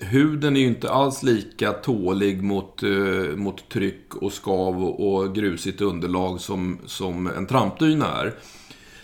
huden 0.00 0.56
är 0.56 0.60
ju 0.60 0.66
inte 0.66 0.90
alls 0.90 1.22
lika 1.22 1.72
tålig 1.72 2.42
mot, 2.42 2.82
eh, 2.82 3.36
mot 3.36 3.68
tryck 3.68 4.14
och 4.14 4.32
skav 4.32 4.84
och, 4.84 5.14
och 5.14 5.34
grusigt 5.34 5.80
underlag 5.80 6.40
som, 6.40 6.78
som 6.86 7.26
en 7.26 7.46
trampdyna 7.46 8.06
är. 8.06 8.34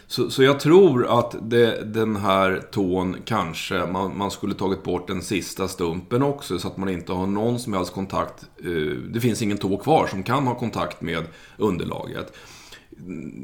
Så, 0.06 0.30
så 0.30 0.42
jag 0.42 0.60
tror 0.60 1.18
att 1.18 1.36
det, 1.50 1.94
den 1.94 2.16
här 2.16 2.62
tån 2.72 3.16
kanske, 3.24 3.86
man, 3.86 4.18
man 4.18 4.30
skulle 4.30 4.54
tagit 4.54 4.82
bort 4.82 5.08
den 5.08 5.22
sista 5.22 5.68
stumpen 5.68 6.22
också 6.22 6.58
så 6.58 6.68
att 6.68 6.76
man 6.76 6.88
inte 6.88 7.12
har 7.12 7.26
någon 7.26 7.58
som 7.58 7.72
helst 7.72 7.92
kontakt. 7.92 8.44
Eh, 8.64 8.96
det 9.12 9.20
finns 9.20 9.42
ingen 9.42 9.58
tå 9.58 9.76
kvar 9.76 10.06
som 10.06 10.22
kan 10.22 10.46
ha 10.46 10.54
kontakt 10.54 11.02
med 11.02 11.24
underlaget 11.56 12.32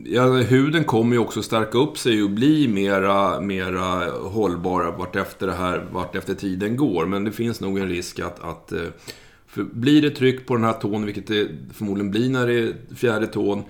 ja, 0.05 0.33
huden 0.33 0.85
kommer 0.85 1.13
ju 1.13 1.19
också 1.19 1.43
stärka 1.43 1.79
upp 1.79 1.99
sig 1.99 2.23
och 2.23 2.31
bli 2.31 2.69
mera, 2.69 3.41
mera 3.41 4.11
hållbar 4.11 4.95
vart 4.99 5.17
efter, 5.17 5.47
det 5.47 5.53
här, 5.53 5.87
vartefter 5.93 6.35
tiden 6.35 6.77
går. 6.77 7.07
Men 7.07 7.25
det 7.25 7.33
finns 7.33 7.61
nog 7.61 7.79
en 7.79 7.89
risk 7.89 8.21
att, 8.21 8.41
att 8.45 8.73
eh, 8.73 8.89
blir 9.55 10.03
det 10.03 10.11
tryck 10.11 10.47
på 10.47 10.55
den 10.55 10.65
här 10.65 10.73
tån, 10.73 11.05
vilket 11.05 11.27
det 11.27 11.49
förmodligen 11.73 12.11
blir 12.11 12.31
när 12.31 12.47
det 12.47 12.59
är 12.59 12.95
fjärde 12.95 13.27
tån, 13.27 13.63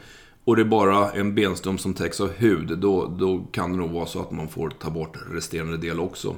och 0.44 0.57
det 0.57 0.62
är 0.62 0.66
bara 0.66 1.11
en 1.11 1.35
benstump 1.35 1.81
som 1.81 1.94
täcks 1.94 2.20
av 2.20 2.31
hud, 2.37 2.79
då, 2.79 3.16
då 3.18 3.38
kan 3.53 3.72
det 3.72 3.79
nog 3.79 3.90
vara 3.90 4.07
så 4.07 4.20
att 4.20 4.31
man 4.31 4.49
får 4.49 4.70
ta 4.70 4.90
bort 4.90 5.16
resterande 5.33 5.77
del 5.77 6.01
också. 6.01 6.37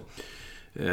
Eh, 0.78 0.86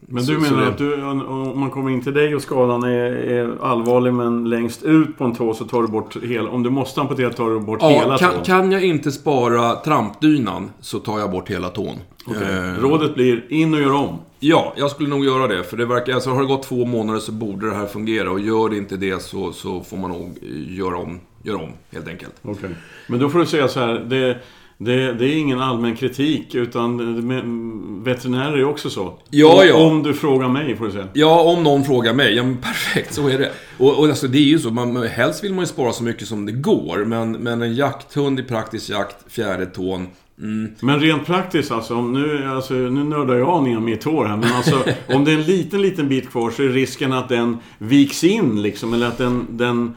men 0.00 0.24
du 0.24 0.34
så, 0.34 0.40
menar 0.40 0.64
så 0.64 0.70
att 0.70 0.78
du, 0.78 1.04
om 1.04 1.60
man 1.60 1.70
kommer 1.70 1.90
in 1.90 2.02
till 2.02 2.14
dig 2.14 2.34
och 2.34 2.42
skadan 2.42 2.82
är, 2.82 3.12
är, 3.12 3.56
allvarlig 3.62 4.14
men 4.14 4.48
längst 4.48 4.82
ut 4.82 5.18
på 5.18 5.24
en 5.24 5.34
tå 5.34 5.54
så 5.54 5.64
tar 5.64 5.82
du 5.82 5.88
bort 5.88 6.16
hela... 6.22 6.50
Om 6.50 6.62
du 6.62 6.70
måste 6.70 7.00
amputera 7.00 7.30
tar 7.30 7.50
du 7.50 7.60
bort 7.60 7.78
ja, 7.82 7.88
hela 7.88 8.18
kan, 8.18 8.34
tån? 8.34 8.44
kan 8.44 8.72
jag 8.72 8.84
inte 8.84 9.12
spara 9.12 9.74
trampdynan 9.74 10.70
så 10.80 10.98
tar 10.98 11.18
jag 11.18 11.30
bort 11.30 11.50
hela 11.50 11.68
tån. 11.68 11.96
Okay. 12.26 12.42
Eh, 12.42 12.80
Rådet 12.80 13.14
blir 13.14 13.44
in 13.48 13.74
och 13.74 13.80
gör 13.80 13.92
om? 13.92 14.18
Ja, 14.40 14.74
jag 14.76 14.90
skulle 14.90 15.08
nog 15.08 15.24
göra 15.24 15.48
det. 15.48 15.64
För 15.64 15.76
det 15.76 15.86
verkar, 15.86 16.14
alltså 16.14 16.30
har 16.30 16.40
det 16.40 16.46
gått 16.46 16.62
två 16.62 16.84
månader 16.84 17.20
så 17.20 17.32
borde 17.32 17.68
det 17.68 17.74
här 17.74 17.86
fungera. 17.86 18.30
Och 18.30 18.40
gör 18.40 18.68
det 18.68 18.76
inte 18.76 18.96
det 18.96 19.22
så, 19.22 19.52
så 19.52 19.80
får 19.80 19.96
man 19.96 20.10
nog 20.10 20.38
göra 20.68 20.96
om, 20.96 21.20
göra 21.42 21.56
om 21.56 21.72
helt 21.90 22.08
enkelt. 22.08 22.34
Okay. 22.42 22.70
Men 23.06 23.20
då 23.20 23.28
får 23.28 23.38
du 23.38 23.46
säga 23.46 23.68
så 23.68 23.80
här. 23.80 23.94
Det, 23.94 24.38
det, 24.78 25.12
det, 25.12 25.24
är 25.24 25.36
ingen 25.36 25.60
allmän 25.60 25.96
kritik 25.96 26.54
utan 26.54 28.04
veterinärer 28.04 28.58
är 28.58 28.64
också 28.64 28.90
så. 28.90 29.18
Ja, 29.30 29.64
ja. 29.64 29.74
Om 29.76 30.02
du 30.02 30.14
frågar 30.14 30.48
mig 30.48 30.76
får 30.76 30.86
du 30.86 30.92
säga. 30.92 31.08
Ja, 31.12 31.40
om 31.40 31.62
någon 31.62 31.84
frågar 31.84 32.14
mig. 32.14 32.34
Ja, 32.34 32.42
men 32.42 32.56
perfekt, 32.56 33.14
så 33.14 33.28
är 33.28 33.38
det. 33.38 33.50
Och, 33.78 33.98
och 33.98 34.06
alltså, 34.06 34.28
det 34.28 34.38
är 34.38 34.42
ju 34.42 34.58
så, 34.58 34.70
man, 34.70 34.96
helst 35.02 35.44
vill 35.44 35.54
man 35.54 35.62
ju 35.62 35.66
spara 35.66 35.92
så 35.92 36.02
mycket 36.02 36.28
som 36.28 36.46
det 36.46 36.52
går. 36.52 37.04
Men, 37.04 37.32
men 37.32 37.62
en 37.62 37.74
jakthund 37.74 38.40
i 38.40 38.42
praktisk 38.42 38.90
jakt, 38.90 39.32
fjärde 39.32 39.66
tån. 39.66 40.06
Mm. 40.38 40.74
Men 40.80 41.00
rent 41.00 41.26
praktiskt 41.26 41.70
alltså, 41.70 41.94
om 41.94 42.12
nu, 42.12 42.48
alltså, 42.48 42.74
nu 42.74 43.04
nördar 43.04 43.34
jag 43.34 43.62
ner 43.62 43.80
mitt 43.80 44.04
hår 44.04 44.24
här. 44.24 44.36
Men 44.36 44.52
alltså, 44.52 44.84
om 45.08 45.24
det 45.24 45.32
är 45.32 45.36
en 45.36 45.42
liten, 45.42 45.82
liten 45.82 46.08
bit 46.08 46.30
kvar 46.30 46.50
så 46.50 46.62
är 46.62 46.68
risken 46.68 47.12
att 47.12 47.28
den 47.28 47.58
viks 47.78 48.24
in 48.24 48.62
liksom. 48.62 48.94
Eller 48.94 49.06
att 49.06 49.18
den, 49.18 49.46
den 49.50 49.96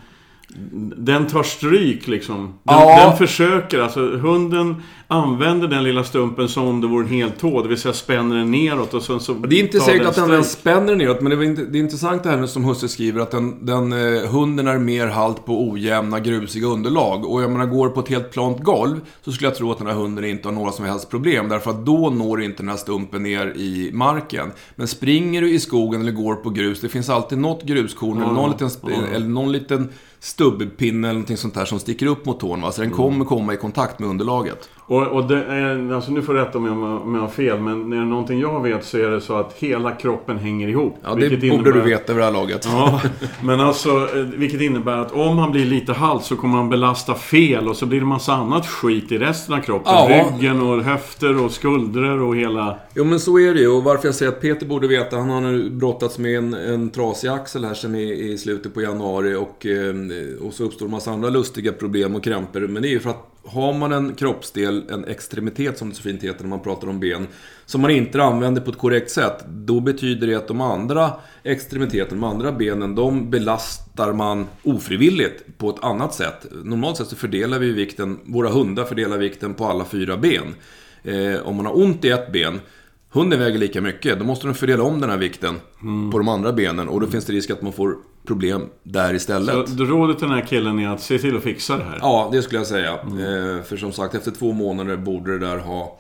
den 0.97 1.27
tar 1.27 1.43
stryk 1.43 2.07
liksom. 2.07 2.53
Den, 2.63 2.79
ja. 2.79 3.05
den 3.05 3.17
försöker, 3.17 3.79
alltså 3.79 4.17
hunden 4.17 4.83
använder 5.07 5.67
den 5.67 5.83
lilla 5.83 6.03
stumpen 6.03 6.49
som 6.49 6.67
om 6.67 6.81
det 6.81 6.87
vore 6.87 7.05
en 7.05 7.11
hel 7.11 7.31
tå. 7.31 7.61
Det 7.61 7.69
vill 7.69 7.77
säga 7.77 7.93
spänner 7.93 8.35
den 8.35 8.51
neråt 8.51 8.93
och 8.93 9.03
sen 9.03 9.19
så 9.19 9.33
Det 9.33 9.55
är 9.55 9.63
inte 9.63 9.79
säkert 9.79 10.07
att 10.07 10.15
den 10.15 10.31
ens 10.31 10.51
spänner 10.51 10.95
neråt. 10.95 11.21
Men 11.21 11.39
det 11.39 11.45
är, 11.45 11.71
det 11.71 11.77
är 11.77 11.79
intressant 11.79 12.23
det 12.23 12.29
här 12.29 12.45
som 12.45 12.65
husse 12.65 12.87
skriver 12.87 13.21
att 13.21 13.31
den, 13.31 13.65
den, 13.65 13.93
eh, 13.93 14.29
hunden 14.29 14.67
är 14.67 14.77
mer 14.77 15.07
halt 15.07 15.45
på 15.45 15.69
ojämna 15.69 16.19
grusiga 16.19 16.67
underlag. 16.67 17.25
Och 17.25 17.43
jag 17.43 17.51
menar, 17.51 17.65
går 17.65 17.89
på 17.89 17.99
ett 17.99 18.09
helt 18.09 18.31
plant 18.31 18.63
golv 18.63 19.01
så 19.21 19.31
skulle 19.31 19.47
jag 19.47 19.57
tro 19.57 19.71
att 19.71 19.77
den 19.77 19.87
här 19.87 19.93
hunden 19.93 20.25
inte 20.25 20.47
har 20.47 20.53
några 20.53 20.71
som 20.71 20.85
helst 20.85 21.09
problem. 21.09 21.49
Därför 21.49 21.71
att 21.71 21.85
då 21.85 22.09
når 22.09 22.41
inte 22.41 22.63
den 22.63 22.69
här 22.69 22.77
stumpen 22.77 23.23
ner 23.23 23.53
i 23.55 23.89
marken. 23.93 24.51
Men 24.75 24.87
springer 24.87 25.41
du 25.41 25.53
i 25.53 25.59
skogen 25.59 26.01
eller 26.01 26.11
går 26.11 26.35
på 26.35 26.49
grus, 26.49 26.81
det 26.81 26.89
finns 26.89 27.09
alltid 27.09 27.37
något 27.37 27.63
gruskorn 27.63 28.17
ja, 28.17 28.23
eller 28.23 28.33
någon 28.33 28.51
liten, 28.51 28.69
ja. 28.81 29.15
eller 29.15 29.27
någon 29.27 29.51
liten 29.51 29.89
stubbpinne 30.19 31.07
eller 31.07 31.13
någonting 31.13 31.37
sånt 31.37 31.53
där 31.53 31.65
som 31.65 31.79
sticker 31.79 32.05
upp 32.05 32.25
mot 32.25 32.39
tån. 32.39 32.61
Va? 32.61 32.71
Så 32.71 32.81
den 32.81 32.91
kommer 32.91 33.25
komma 33.25 33.53
i 33.53 33.57
kontakt 33.57 33.99
med 33.99 34.09
underlaget. 34.09 34.69
Och, 34.89 35.07
och 35.07 35.31
är, 35.31 35.93
alltså 35.93 36.11
nu 36.11 36.21
får 36.21 36.33
du 36.33 36.39
rätta 36.39 36.57
om 36.57 36.65
jag, 36.65 37.01
om 37.01 37.15
jag 37.15 37.21
har 37.21 37.27
fel, 37.27 37.59
men 37.59 37.93
är 37.93 37.97
det 37.97 38.05
någonting 38.05 38.39
jag 38.39 38.63
vet 38.63 38.85
så 38.85 38.97
är 38.97 39.09
det 39.09 39.21
så 39.21 39.35
att 39.35 39.53
hela 39.53 39.91
kroppen 39.91 40.37
hänger 40.37 40.67
ihop. 40.67 40.97
Ja, 41.03 41.15
det 41.15 41.29
borde 41.29 41.47
innebär... 41.47 41.71
du 41.71 41.81
veta 41.81 42.13
vid 42.13 42.21
det 42.21 42.25
här 42.25 42.31
laget. 42.31 42.67
Ja, 42.71 43.01
men 43.43 43.59
alltså, 43.59 43.89
eh, 43.89 44.23
vilket 44.35 44.61
innebär 44.61 44.97
att 44.97 45.11
om 45.11 45.37
han 45.37 45.51
blir 45.51 45.65
lite 45.65 45.93
halt 45.93 46.23
så 46.23 46.35
kommer 46.35 46.57
han 46.57 46.69
belasta 46.69 47.13
fel 47.13 47.67
och 47.67 47.75
så 47.75 47.85
blir 47.85 47.99
det 47.99 48.05
massa 48.05 48.33
annat 48.33 48.67
skit 48.67 49.11
i 49.11 49.17
resten 49.17 49.55
av 49.55 49.59
kroppen. 49.59 49.93
Ja. 49.93 50.31
Ryggen 50.31 50.61
och 50.61 50.83
höfter 50.83 51.43
och 51.43 51.51
skuldror 51.51 52.21
och 52.21 52.35
hela... 52.35 52.77
Jo, 52.95 53.03
men 53.03 53.19
så 53.19 53.39
är 53.39 53.53
det 53.53 53.59
ju. 53.59 53.67
Och 53.67 53.83
varför 53.83 54.07
jag 54.07 54.15
säger 54.15 54.31
att 54.31 54.41
Peter 54.41 54.65
borde 54.65 54.87
veta, 54.87 55.17
han 55.17 55.29
har 55.29 55.41
nu 55.41 55.69
brottats 55.69 56.17
med 56.17 56.37
en, 56.37 56.53
en 56.53 56.89
trasig 56.89 57.27
axel 57.27 57.65
här 57.65 57.73
sen 57.73 57.95
i, 57.95 58.31
i 58.31 58.37
slutet 58.37 58.73
på 58.73 58.81
januari 58.81 59.35
och, 59.35 59.65
eh, 59.65 60.47
och 60.47 60.53
så 60.53 60.63
uppstår 60.63 60.85
en 60.85 60.91
massa 60.91 61.11
andra 61.11 61.29
lustiga 61.29 61.71
problem 61.71 62.15
och 62.15 62.23
krämpor. 62.23 62.59
Men 62.59 62.81
det 62.81 62.87
är 62.87 62.91
ju 62.91 62.99
för 62.99 63.09
att 63.09 63.36
har 63.47 63.73
man 63.73 63.91
en 63.91 64.15
kroppsdel, 64.15 64.89
en 64.89 65.05
extremitet 65.05 65.77
som 65.77 65.89
det 65.89 65.95
så 65.95 66.01
fint 66.01 66.23
heter 66.23 66.43
när 66.43 66.49
man 66.49 66.59
pratar 66.59 66.87
om 66.87 66.99
ben, 66.99 67.27
som 67.65 67.81
man 67.81 67.91
inte 67.91 68.23
använder 68.23 68.61
på 68.61 68.71
ett 68.71 68.77
korrekt 68.77 69.11
sätt, 69.11 69.45
då 69.47 69.79
betyder 69.79 70.27
det 70.27 70.35
att 70.35 70.47
de 70.47 70.61
andra 70.61 71.11
extremiteterna, 71.43 72.21
de 72.21 72.23
andra 72.23 72.51
benen, 72.51 72.95
de 72.95 73.29
belastar 73.29 74.13
man 74.13 74.47
ofrivilligt 74.63 75.57
på 75.57 75.69
ett 75.69 75.83
annat 75.83 76.13
sätt. 76.13 76.45
Normalt 76.63 76.97
sett 76.97 77.07
så 77.07 77.15
fördelar 77.15 77.59
vi 77.59 77.71
vikten, 77.71 78.19
våra 78.23 78.49
hundar 78.49 78.85
fördelar 78.85 79.17
vikten 79.17 79.53
på 79.53 79.65
alla 79.65 79.85
fyra 79.85 80.17
ben. 80.17 80.55
Eh, 81.03 81.47
om 81.47 81.55
man 81.55 81.65
har 81.65 81.77
ont 81.77 82.05
i 82.05 82.09
ett 82.09 82.31
ben, 82.31 82.59
hunden 83.09 83.39
väger 83.39 83.59
lika 83.59 83.81
mycket, 83.81 84.19
då 84.19 84.25
måste 84.25 84.47
de 84.47 84.53
fördela 84.53 84.83
om 84.83 85.01
den 85.01 85.09
här 85.09 85.17
vikten 85.17 85.55
mm. 85.81 86.11
på 86.11 86.17
de 86.17 86.27
andra 86.27 86.53
benen 86.53 86.89
och 86.89 87.01
då 87.01 87.07
finns 87.07 87.25
det 87.25 87.33
risk 87.33 87.49
att 87.49 87.61
man 87.61 87.73
får 87.73 87.95
problem 88.27 88.65
där 88.83 89.13
istället. 89.13 89.69
Så 89.69 89.83
rådet 89.83 90.17
till 90.17 90.27
den 90.27 90.37
här 90.37 90.45
killen 90.45 90.79
är 90.79 90.89
att 90.89 91.01
se 91.01 91.19
till 91.19 91.37
att 91.37 91.43
fixa 91.43 91.77
det 91.77 91.83
här? 91.83 91.97
Ja, 92.01 92.29
det 92.31 92.41
skulle 92.41 92.59
jag 92.59 92.67
säga. 92.67 92.99
Mm. 92.99 93.57
Eh, 93.57 93.63
för 93.63 93.77
som 93.77 93.91
sagt, 93.91 94.15
efter 94.15 94.31
två 94.31 94.53
månader 94.53 94.97
borde 94.97 95.39
det 95.39 95.47
där 95.47 95.57
ha, 95.57 95.99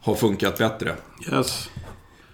ha 0.00 0.14
funkat 0.14 0.58
bättre. 0.58 0.92
Yes. 1.32 1.70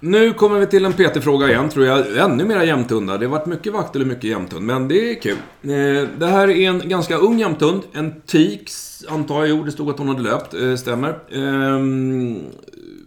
Nu 0.00 0.32
kommer 0.32 0.60
vi 0.60 0.66
till 0.66 0.84
en 0.84 0.92
PT-fråga 0.92 1.48
igen, 1.48 1.68
tror 1.68 1.86
jag. 1.86 2.16
Ännu 2.16 2.44
mera 2.44 2.64
jämthundar. 2.64 3.18
Det 3.18 3.26
har 3.26 3.30
varit 3.30 3.46
mycket 3.46 3.72
vakt 3.72 3.96
eller 3.96 4.04
mycket 4.04 4.24
jämthund, 4.24 4.66
men 4.66 4.88
det 4.88 5.10
är 5.10 5.20
kul. 5.20 5.36
Eh, 5.62 6.08
det 6.18 6.26
här 6.26 6.50
är 6.50 6.68
en 6.68 6.88
ganska 6.88 7.16
ung 7.16 7.38
jämthund. 7.38 7.82
En 7.92 8.20
Tix, 8.26 9.04
antar 9.08 9.44
jag. 9.44 9.64
Det 9.64 9.72
stod 9.72 9.90
att 9.90 9.98
hon 9.98 10.08
hade 10.08 10.22
löpt. 10.22 10.54
Eh, 10.54 10.76
stämmer. 10.76 11.18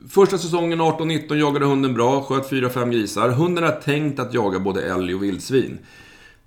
Första 0.10 0.38
säsongen 0.38 0.82
18-19 0.82 1.36
jagade 1.36 1.66
hunden 1.66 1.94
bra, 1.94 2.22
sköt 2.24 2.50
4-5 2.52 2.90
grisar. 2.92 3.30
Hunden 3.30 3.64
är 3.64 3.72
tänkt 3.72 4.20
att 4.20 4.34
jaga 4.34 4.60
både 4.60 4.82
älg 4.82 5.16
och 5.16 5.24
vildsvin. 5.24 5.78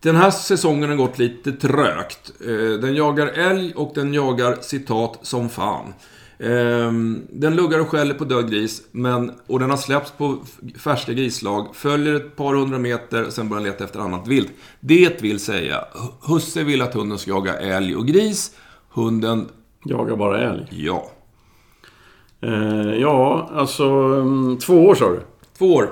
Den 0.00 0.16
här 0.16 0.30
säsongen 0.30 0.88
har 0.90 0.96
gått 0.96 1.18
lite 1.18 1.52
trögt. 1.52 2.32
Eh, 2.40 2.80
den 2.80 2.94
jagar 2.94 3.26
älg 3.26 3.72
och 3.76 3.92
den 3.94 4.14
jagar 4.14 4.56
citat 4.60 5.18
som 5.22 5.48
fan. 5.48 5.92
Ehm, 6.38 7.22
Den 7.30 7.56
luggar 7.56 7.78
och 7.80 7.88
skäller 7.88 8.14
på 8.14 8.24
död 8.24 8.50
gris, 8.50 8.82
men, 8.92 9.32
och 9.46 9.58
den 9.60 9.70
har 9.70 9.76
släppts 9.76 10.10
på 10.12 10.38
färska 10.78 11.12
grislag, 11.12 11.68
följer 11.76 12.14
ett 12.14 12.36
par 12.36 12.54
hundra 12.54 12.78
meter, 12.78 13.26
sen 13.30 13.48
börjar 13.48 13.62
den 13.62 13.72
leta 13.72 13.84
efter 13.84 14.00
annat 14.00 14.28
vilt. 14.28 14.52
Det 14.80 15.22
vill 15.22 15.40
säga, 15.40 15.84
Hu- 15.94 16.32
husse 16.34 16.64
vill 16.64 16.82
att 16.82 16.94
hunden 16.94 17.18
ska 17.18 17.30
jaga 17.30 17.58
älg 17.58 17.96
och 17.96 18.06
gris. 18.06 18.50
Hunden, 18.92 19.48
Jagar 19.84 20.16
bara 20.16 20.40
älg. 20.50 20.66
ja. 20.70 21.10
Eh, 22.40 22.94
ja, 23.00 23.50
alltså 23.54 23.84
mm, 23.84 24.58
två 24.58 24.86
år 24.86 24.94
sa 24.94 25.10
du? 25.10 25.20
Två 25.58 25.74
år. 25.74 25.90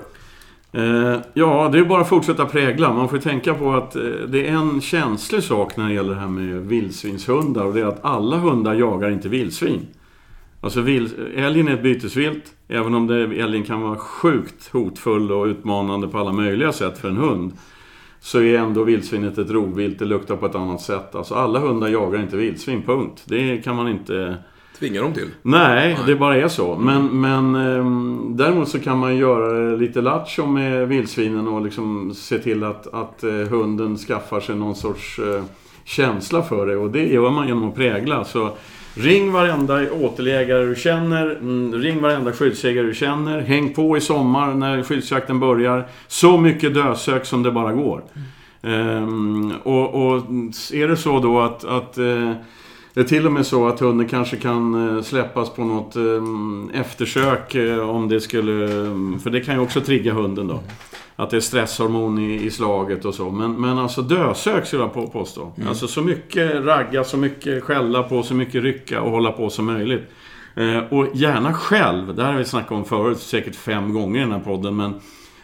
Eh, 0.73 1.17
ja, 1.35 1.69
det 1.73 1.79
är 1.79 1.85
bara 1.85 2.01
att 2.01 2.09
fortsätta 2.09 2.47
prägla. 2.47 2.93
Man 2.93 3.09
får 3.09 3.19
tänka 3.19 3.55
på 3.55 3.73
att 3.73 3.97
eh, 3.97 4.03
det 4.29 4.49
är 4.49 4.53
en 4.53 4.81
känslig 4.81 5.43
sak 5.43 5.77
när 5.77 5.89
det 5.89 5.95
gäller 5.95 6.15
det 6.15 6.21
här 6.21 6.29
med 6.29 6.67
vildsvinshundar. 6.67 7.65
Och 7.65 7.75
det 7.75 7.81
är 7.81 7.85
att 7.85 8.05
alla 8.05 8.37
hundar 8.37 8.75
jagar 8.75 9.11
inte 9.11 9.29
vildsvin. 9.29 9.87
Alltså 10.61 10.81
vil, 10.81 11.11
älgen 11.35 11.69
är 11.69 11.75
ett 11.75 11.83
bytesvilt. 11.83 12.45
Även 12.69 12.95
om 12.95 13.07
det, 13.07 13.23
älgen 13.23 13.63
kan 13.63 13.81
vara 13.81 13.97
sjukt 13.97 14.69
hotfull 14.73 15.33
och 15.33 15.47
utmanande 15.47 16.09
på 16.09 16.19
alla 16.19 16.33
möjliga 16.33 16.73
sätt 16.73 16.99
för 16.99 17.09
en 17.09 17.17
hund. 17.17 17.53
Så 18.21 18.41
är 18.41 18.59
ändå 18.59 18.85
vildsvinet 18.85 19.39
ett 19.39 19.51
rovvilt. 19.51 19.99
Det 19.99 20.05
luktar 20.05 20.37
på 20.37 20.47
ett 20.47 20.55
annat 20.55 20.81
sätt. 20.81 21.15
Alltså 21.15 21.35
alla 21.35 21.59
hundar 21.59 21.89
jagar 21.89 22.21
inte 22.21 22.37
vildsvin, 22.37 22.83
punkt. 22.83 23.23
Det 23.25 23.57
kan 23.65 23.77
man 23.77 23.89
inte... 23.89 24.37
Tvingar 24.79 25.03
dem 25.03 25.13
till. 25.13 25.29
Nej, 25.43 25.99
det 26.07 26.15
bara 26.15 26.37
är 26.37 26.49
så. 26.49 26.77
Men, 26.77 27.21
men 27.21 27.55
ehm, 27.55 28.37
däremot 28.37 28.69
så 28.69 28.79
kan 28.79 28.99
man 28.99 29.17
göra 29.17 29.77
lite 29.77 30.01
lattjo 30.01 30.47
med 30.47 30.89
vildsvinen 30.89 31.49
och 31.49 31.63
liksom 31.65 32.15
se 32.15 32.39
till 32.39 32.65
att, 32.65 32.95
att 32.95 33.25
eh, 33.25 33.31
hunden 33.31 33.97
skaffar 33.97 34.41
sig 34.41 34.57
någon 34.57 34.75
sorts 34.75 35.19
eh, 35.19 35.43
känsla 35.85 36.43
för 36.43 36.67
det. 36.67 36.77
Och 36.77 36.91
det 36.91 37.07
gör 37.07 37.31
man 37.31 37.49
genom 37.49 37.69
att 37.69 37.75
prägla. 37.75 38.25
Så 38.25 38.51
ring 38.95 39.33
varenda 39.33 39.93
återlägare 39.93 40.65
du 40.65 40.75
känner. 40.75 41.31
mm, 41.31 41.75
Ring 41.75 42.01
varenda 42.01 42.33
skyddsjägare 42.33 42.87
du 42.87 42.95
känner. 42.95 43.41
Häng 43.41 43.75
på 43.75 43.97
i 43.97 44.01
sommar 44.01 44.55
när 44.55 44.83
skyddsjakten 44.83 45.41
börjar. 45.41 45.89
Så 46.07 46.39
mycket 46.39 46.75
dösök 46.75 47.27
som 47.27 47.43
det 47.43 47.51
bara 47.51 47.73
går. 47.73 48.03
Ehm, 48.63 49.53
och, 49.63 49.95
och 49.95 50.23
är 50.73 50.89
det 50.89 50.97
så 50.97 51.21
då 51.21 51.41
att, 51.41 51.65
att 51.65 51.99
eh, 51.99 52.33
det 52.99 53.03
är 53.03 53.09
till 53.09 53.27
och 53.27 53.33
med 53.33 53.47
så 53.47 53.69
att 53.69 53.81
hunden 53.81 54.09
kanske 54.09 54.37
kan 54.37 54.97
eh, 54.97 55.03
släppas 55.03 55.51
på 55.51 55.65
något 55.65 55.97
eh, 55.97 56.81
eftersök 56.81 57.55
eh, 57.55 57.91
om 57.91 58.09
det 58.09 58.21
skulle... 58.21 58.69
För 59.23 59.31
det 59.31 59.41
kan 59.41 59.55
ju 59.55 59.61
också 59.61 59.81
trigga 59.81 60.13
hunden 60.13 60.47
då. 60.47 60.61
Att 61.17 61.31
det 61.31 61.37
är 61.37 61.41
stresshormon 61.41 62.19
i, 62.19 62.45
i 62.45 62.51
slaget 62.51 63.05
och 63.05 63.15
så. 63.15 63.31
Men, 63.31 63.61
men 63.61 63.79
alltså 63.79 64.03
dösök 64.03 64.67
skulle 64.67 64.83
jag 64.83 64.95
på, 64.95 65.07
påstå. 65.07 65.53
Alltså 65.69 65.89
så 65.89 66.03
mycket 66.03 66.65
ragga, 66.65 67.05
så 67.05 67.17
mycket 67.17 67.65
skälla 67.65 68.03
på, 68.03 68.23
så 68.23 68.35
mycket 68.35 68.63
rycka 68.63 69.03
och 69.03 69.11
hålla 69.11 69.33
på 69.33 69.51
som 69.51 69.67
möjligt. 69.67 70.03
Eh, 70.55 70.79
och 70.79 71.07
gärna 71.15 71.55
själv. 71.55 72.15
Det 72.15 72.25
här 72.25 72.33
har 72.33 72.39
vi 72.39 72.45
snackat 72.45 72.73
om 72.73 72.85
förut, 72.85 73.19
säkert 73.19 73.57
fem 73.57 73.93
gånger 73.93 74.19
i 74.19 74.23
den 74.23 74.33
här 74.33 74.41
podden. 74.41 74.77
Men 74.77 74.95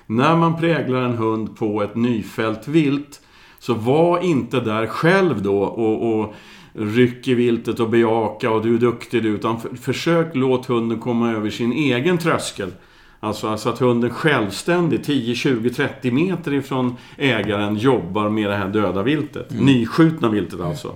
när 0.06 0.36
man 0.36 0.60
präglar 0.60 1.02
en 1.02 1.18
hund 1.18 1.56
på 1.58 1.82
ett 1.82 1.94
nyfällt 1.94 2.68
vilt 2.68 3.20
så 3.58 3.74
var 3.74 4.18
inte 4.20 4.60
där 4.60 4.86
själv 4.86 5.42
då 5.42 5.62
och, 5.62 6.20
och 6.20 6.34
ryck 6.74 7.28
i 7.28 7.34
viltet 7.34 7.80
och 7.80 7.90
bejaka 7.90 8.50
och 8.50 8.62
du 8.62 8.74
är 8.74 8.78
duktig 8.78 9.22
du. 9.22 9.28
Utan 9.28 9.60
för, 9.60 9.76
försök 9.76 10.34
låt 10.34 10.66
hunden 10.66 11.00
komma 11.00 11.32
över 11.32 11.50
sin 11.50 11.72
egen 11.72 12.18
tröskel. 12.18 12.72
Alltså, 13.20 13.48
alltså 13.48 13.68
att 13.68 13.78
hunden 13.78 14.10
självständigt, 14.10 15.04
10, 15.04 15.34
20, 15.34 15.70
30 15.70 16.10
meter 16.10 16.52
ifrån 16.54 16.96
ägaren 17.16 17.76
jobbar 17.76 18.28
med 18.28 18.50
det 18.50 18.56
här 18.56 18.68
döda 18.68 19.02
viltet. 19.02 19.50
Nyskjutna 19.50 20.28
viltet 20.28 20.60
alltså. 20.60 20.88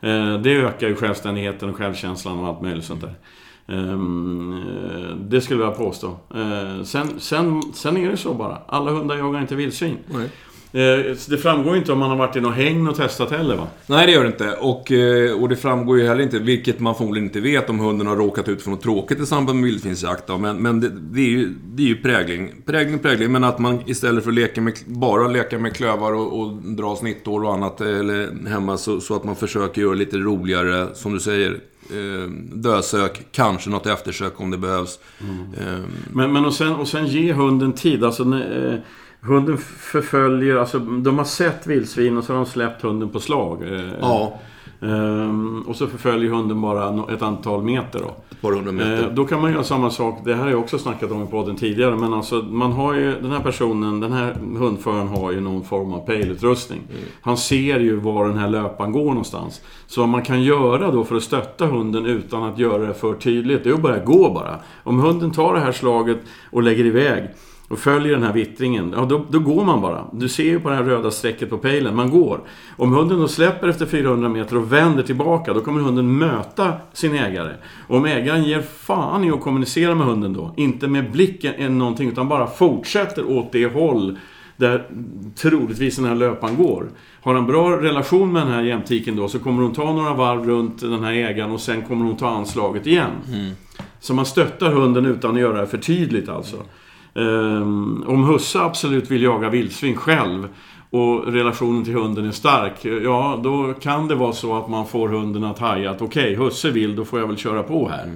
Eh, 0.00 0.38
det 0.38 0.52
ökar 0.52 0.88
ju 0.88 0.94
självständigheten 0.94 1.70
och 1.70 1.76
självkänslan 1.76 2.38
och 2.38 2.46
allt 2.46 2.62
möjligt 2.62 2.84
sånt 2.84 3.00
där. 3.00 3.14
Ehm, 3.70 4.52
eh, 4.52 5.16
det 5.16 5.40
skulle 5.40 5.64
jag 5.64 5.76
påstå. 5.76 6.16
Eh, 6.34 6.82
sen, 6.84 7.20
sen, 7.20 7.62
sen 7.74 7.96
är 7.96 8.10
det 8.10 8.16
så 8.16 8.34
bara. 8.34 8.58
Alla 8.66 8.90
hundar 8.90 9.16
jagar 9.16 9.40
inte 9.40 9.54
vildsvin. 9.56 9.98
Nej. 10.06 10.28
Eh, 10.72 11.16
det 11.28 11.38
framgår 11.38 11.76
inte 11.76 11.92
om 11.92 11.98
man 11.98 12.10
har 12.10 12.16
varit 12.16 12.36
i 12.36 12.40
något 12.40 12.54
hägn 12.54 12.88
och 12.88 12.96
testat 12.96 13.30
heller 13.30 13.56
va? 13.56 13.66
Nej, 13.86 14.06
det 14.06 14.12
gör 14.12 14.22
det 14.22 14.26
inte. 14.26 14.52
Och, 14.52 14.92
eh, 14.92 15.42
och 15.42 15.48
det 15.48 15.56
framgår 15.56 15.98
ju 15.98 16.06
heller 16.06 16.22
inte, 16.22 16.38
vilket 16.38 16.80
man 16.80 16.94
förmodligen 16.94 17.28
inte 17.28 17.40
vet, 17.40 17.70
om 17.70 17.78
hunden 17.78 18.06
har 18.06 18.16
råkat 18.16 18.48
ut 18.48 18.62
för 18.62 18.70
något 18.70 18.82
tråkigt 18.82 19.20
i 19.20 19.26
samband 19.26 19.60
med 19.60 19.70
vildsvinsjakt. 19.70 20.28
Men, 20.40 20.56
men 20.56 20.80
det, 20.80 20.88
det, 20.88 21.20
är 21.20 21.28
ju, 21.30 21.54
det 21.64 21.82
är 21.82 21.86
ju 21.86 21.96
prägling. 21.96 22.52
Prägling, 22.66 22.98
prägling. 22.98 23.32
Men 23.32 23.44
att 23.44 23.58
man 23.58 23.80
istället 23.86 24.24
för 24.24 24.30
att 24.30 24.34
leka 24.34 24.60
med, 24.60 24.74
bara 24.86 25.28
leka 25.28 25.58
med 25.58 25.74
klövar 25.76 26.12
och, 26.12 26.40
och 26.40 26.52
dra 26.52 26.96
snittor 26.96 27.44
och 27.44 27.54
annat 27.54 27.80
eller 27.80 28.48
hemma 28.48 28.76
så, 28.76 29.00
så 29.00 29.16
att 29.16 29.24
man 29.24 29.36
försöker 29.36 29.82
göra 29.82 29.94
lite 29.94 30.16
roligare, 30.16 30.86
som 30.94 31.12
du 31.12 31.20
säger, 31.20 31.50
eh, 31.90 32.30
dösök, 32.52 33.26
kanske 33.32 33.70
något 33.70 33.86
eftersök 33.86 34.40
om 34.40 34.50
det 34.50 34.58
behövs. 34.58 34.98
Eh, 35.58 35.78
Men, 36.12 36.32
men 36.32 36.44
och, 36.44 36.54
sen, 36.54 36.72
och 36.72 36.88
sen 36.88 37.06
ge 37.06 37.32
hunden 37.32 37.72
tid. 37.72 38.04
Alltså, 38.04 38.24
när, 38.24 38.72
eh, 38.72 38.78
hunden 39.22 39.58
förföljer, 39.58 40.56
alltså 40.56 40.78
de 40.78 41.18
har 41.18 41.24
sett 41.24 41.66
vildsvin 41.66 42.18
och 42.18 42.24
så 42.24 42.32
har 42.32 42.40
de 42.40 42.46
släppt 42.46 42.82
hunden 42.82 43.08
på 43.08 43.20
slag. 43.20 43.62
Eh, 43.62 43.84
ja, 44.00 44.38
ehm, 44.80 45.62
och 45.68 45.76
så 45.76 45.86
förföljer 45.86 46.30
hunden 46.30 46.60
bara 46.60 47.04
ett 47.14 47.22
antal 47.22 47.62
meter 47.62 47.98
då. 47.98 48.14
ett 48.30 48.40
par 48.40 48.52
hundra 48.52 48.72
meter. 48.72 49.02
Eh, 49.02 49.14
då 49.14 49.24
kan 49.26 49.40
man 49.40 49.52
göra 49.52 49.64
samma 49.64 49.90
sak. 49.90 50.20
Det 50.24 50.34
här 50.34 50.42
har 50.42 50.50
jag 50.50 50.60
också 50.60 50.78
snackat 50.78 51.10
om 51.10 51.22
i 51.22 51.26
podden 51.26 51.56
tidigare. 51.56 51.96
Men 51.96 52.14
alltså, 52.14 52.34
man 52.34 52.72
har 52.72 52.94
ju, 52.94 53.20
den 53.20 53.30
här 53.30 53.40
personen, 53.40 54.00
den 54.00 54.12
här 54.12 54.34
hundföraren 54.58 55.08
har 55.08 55.32
ju 55.32 55.40
någon 55.40 55.64
form 55.64 55.92
av 55.92 56.06
pejlutrustning. 56.06 56.80
Han 57.20 57.36
ser 57.36 57.80
ju 57.80 57.96
var 57.96 58.28
den 58.28 58.38
här 58.38 58.48
löparen 58.48 58.92
går 58.92 59.04
någonstans. 59.04 59.60
Så 59.86 60.00
vad 60.00 60.08
man 60.08 60.22
kan 60.22 60.42
göra 60.42 60.90
då 60.90 61.04
för 61.04 61.16
att 61.16 61.22
stötta 61.22 61.66
hunden 61.66 62.06
utan 62.06 62.42
att 62.42 62.58
göra 62.58 62.86
det 62.86 62.94
för 62.94 63.14
tydligt, 63.14 63.64
det 63.64 63.70
är 63.70 63.74
att 63.74 63.82
börja 63.82 64.04
gå 64.04 64.30
bara. 64.34 64.58
Om 64.84 64.98
hunden 64.98 65.30
tar 65.30 65.54
det 65.54 65.60
här 65.60 65.72
slaget 65.72 66.18
och 66.50 66.62
lägger 66.62 66.86
iväg 66.86 67.28
och 67.70 67.78
följer 67.78 68.12
den 68.12 68.22
här 68.22 68.32
vittringen, 68.32 68.94
ja 68.96 69.04
då, 69.04 69.24
då 69.30 69.38
går 69.38 69.64
man 69.64 69.80
bara. 69.80 70.04
Du 70.12 70.28
ser 70.28 70.44
ju 70.44 70.60
på 70.60 70.70
det 70.70 70.76
här 70.76 70.84
röda 70.84 71.10
strecket 71.10 71.50
på 71.50 71.58
pejlen, 71.58 71.96
man 71.96 72.10
går. 72.10 72.40
Om 72.76 72.92
hunden 72.92 73.20
då 73.20 73.28
släpper 73.28 73.68
efter 73.68 73.86
400 73.86 74.28
meter 74.28 74.56
och 74.56 74.72
vänder 74.72 75.02
tillbaka, 75.02 75.52
då 75.52 75.60
kommer 75.60 75.80
hunden 75.80 76.18
möta 76.18 76.72
sin 76.92 77.14
ägare. 77.14 77.54
Och 77.88 77.96
om 77.96 78.04
ägaren 78.04 78.44
ger 78.44 78.62
fan 78.62 79.24
i 79.24 79.30
att 79.30 79.40
kommunicera 79.40 79.94
med 79.94 80.06
hunden 80.06 80.32
då, 80.32 80.54
inte 80.56 80.88
med 80.88 81.12
blicken 81.12 81.54
eller 81.54 81.70
någonting, 81.70 82.08
utan 82.08 82.28
bara 82.28 82.46
fortsätter 82.46 83.30
åt 83.30 83.52
det 83.52 83.66
håll 83.66 84.18
där 84.56 84.86
troligtvis 85.36 85.96
den 85.96 86.04
här 86.04 86.14
löparen 86.14 86.56
går. 86.56 86.86
Har 87.20 87.34
han 87.34 87.46
bra 87.46 87.82
relation 87.82 88.32
med 88.32 88.42
den 88.42 88.52
här 88.52 88.62
jämtiken 88.62 89.16
då 89.16 89.28
så 89.28 89.38
kommer 89.38 89.62
hon 89.62 89.72
ta 89.72 89.92
några 89.92 90.14
varv 90.14 90.46
runt 90.46 90.80
den 90.80 91.04
här 91.04 91.12
ägaren 91.12 91.50
och 91.50 91.60
sen 91.60 91.82
kommer 91.82 92.04
hon 92.04 92.16
ta 92.16 92.28
anslaget 92.28 92.86
igen. 92.86 93.10
Så 94.00 94.14
man 94.14 94.26
stöttar 94.26 94.72
hunden 94.72 95.06
utan 95.06 95.30
att 95.30 95.40
göra 95.40 95.60
det 95.60 95.66
för 95.66 95.78
tydligt 95.78 96.28
alltså. 96.28 96.56
Ehm, 96.56 96.64
om 98.06 98.24
husse 98.32 98.60
absolut 98.60 99.10
vill 99.10 99.22
jaga 99.22 99.48
vildsvin 99.48 99.96
själv 99.96 100.48
och 100.90 101.32
relationen 101.32 101.84
till 101.84 101.94
hunden 101.94 102.26
är 102.26 102.32
stark, 102.32 102.84
ja 102.84 103.40
då 103.44 103.74
kan 103.80 104.08
det 104.08 104.14
vara 104.14 104.32
så 104.32 104.56
att 104.56 104.68
man 104.68 104.86
får 104.86 105.08
hunden 105.08 105.44
att 105.44 105.58
haja 105.58 105.90
att 105.90 106.02
okej, 106.02 106.34
husse 106.34 106.70
vill, 106.70 106.96
då 106.96 107.04
får 107.04 107.20
jag 107.20 107.26
väl 107.26 107.36
köra 107.36 107.62
på 107.62 107.88
här. 107.88 108.10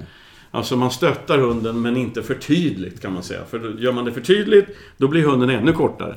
Alltså 0.51 0.77
man 0.77 0.91
stöttar 0.91 1.37
hunden 1.37 1.81
men 1.81 1.97
inte 1.97 2.23
för 2.23 2.35
tydligt 2.35 3.01
kan 3.01 3.13
man 3.13 3.23
säga. 3.23 3.39
För 3.49 3.75
gör 3.79 3.91
man 3.91 4.05
det 4.05 4.11
för 4.11 4.21
tydligt, 4.21 4.65
då 4.97 5.07
blir 5.07 5.23
hunden 5.23 5.49
ännu 5.49 5.73
kortare. 5.73 6.15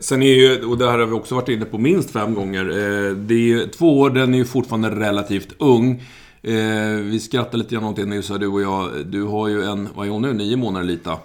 Sen 0.00 0.22
är 0.22 0.34
ju, 0.34 0.64
och 0.64 0.78
det 0.78 0.90
här 0.90 0.98
har 0.98 1.06
vi 1.06 1.12
också 1.12 1.34
varit 1.34 1.48
inne 1.48 1.64
på 1.64 1.78
minst 1.78 2.10
fem 2.10 2.34
gånger, 2.34 2.64
eh, 2.64 3.16
det 3.16 3.34
är 3.34 3.38
ju, 3.38 3.66
två 3.66 4.00
år, 4.00 4.10
den 4.10 4.34
är 4.34 4.38
ju 4.38 4.44
fortfarande 4.44 4.90
relativt 4.90 5.48
ung. 5.58 6.02
Eh, 6.42 6.54
vi 7.02 7.20
skrattade 7.20 7.56
lite 7.56 7.74
grann 7.74 7.84
åt 7.84 7.96
det 7.96 8.04
nyss, 8.04 8.28
du 8.28 8.46
och 8.46 8.62
jag. 8.62 8.90
Du 9.06 9.22
har 9.22 9.48
ju 9.48 9.62
en, 9.62 9.88
vad 9.94 10.06
är 10.06 10.10
hon 10.10 10.22
nu, 10.22 10.32
nio 10.32 10.56
månader 10.56 10.86
lita? 10.86 11.18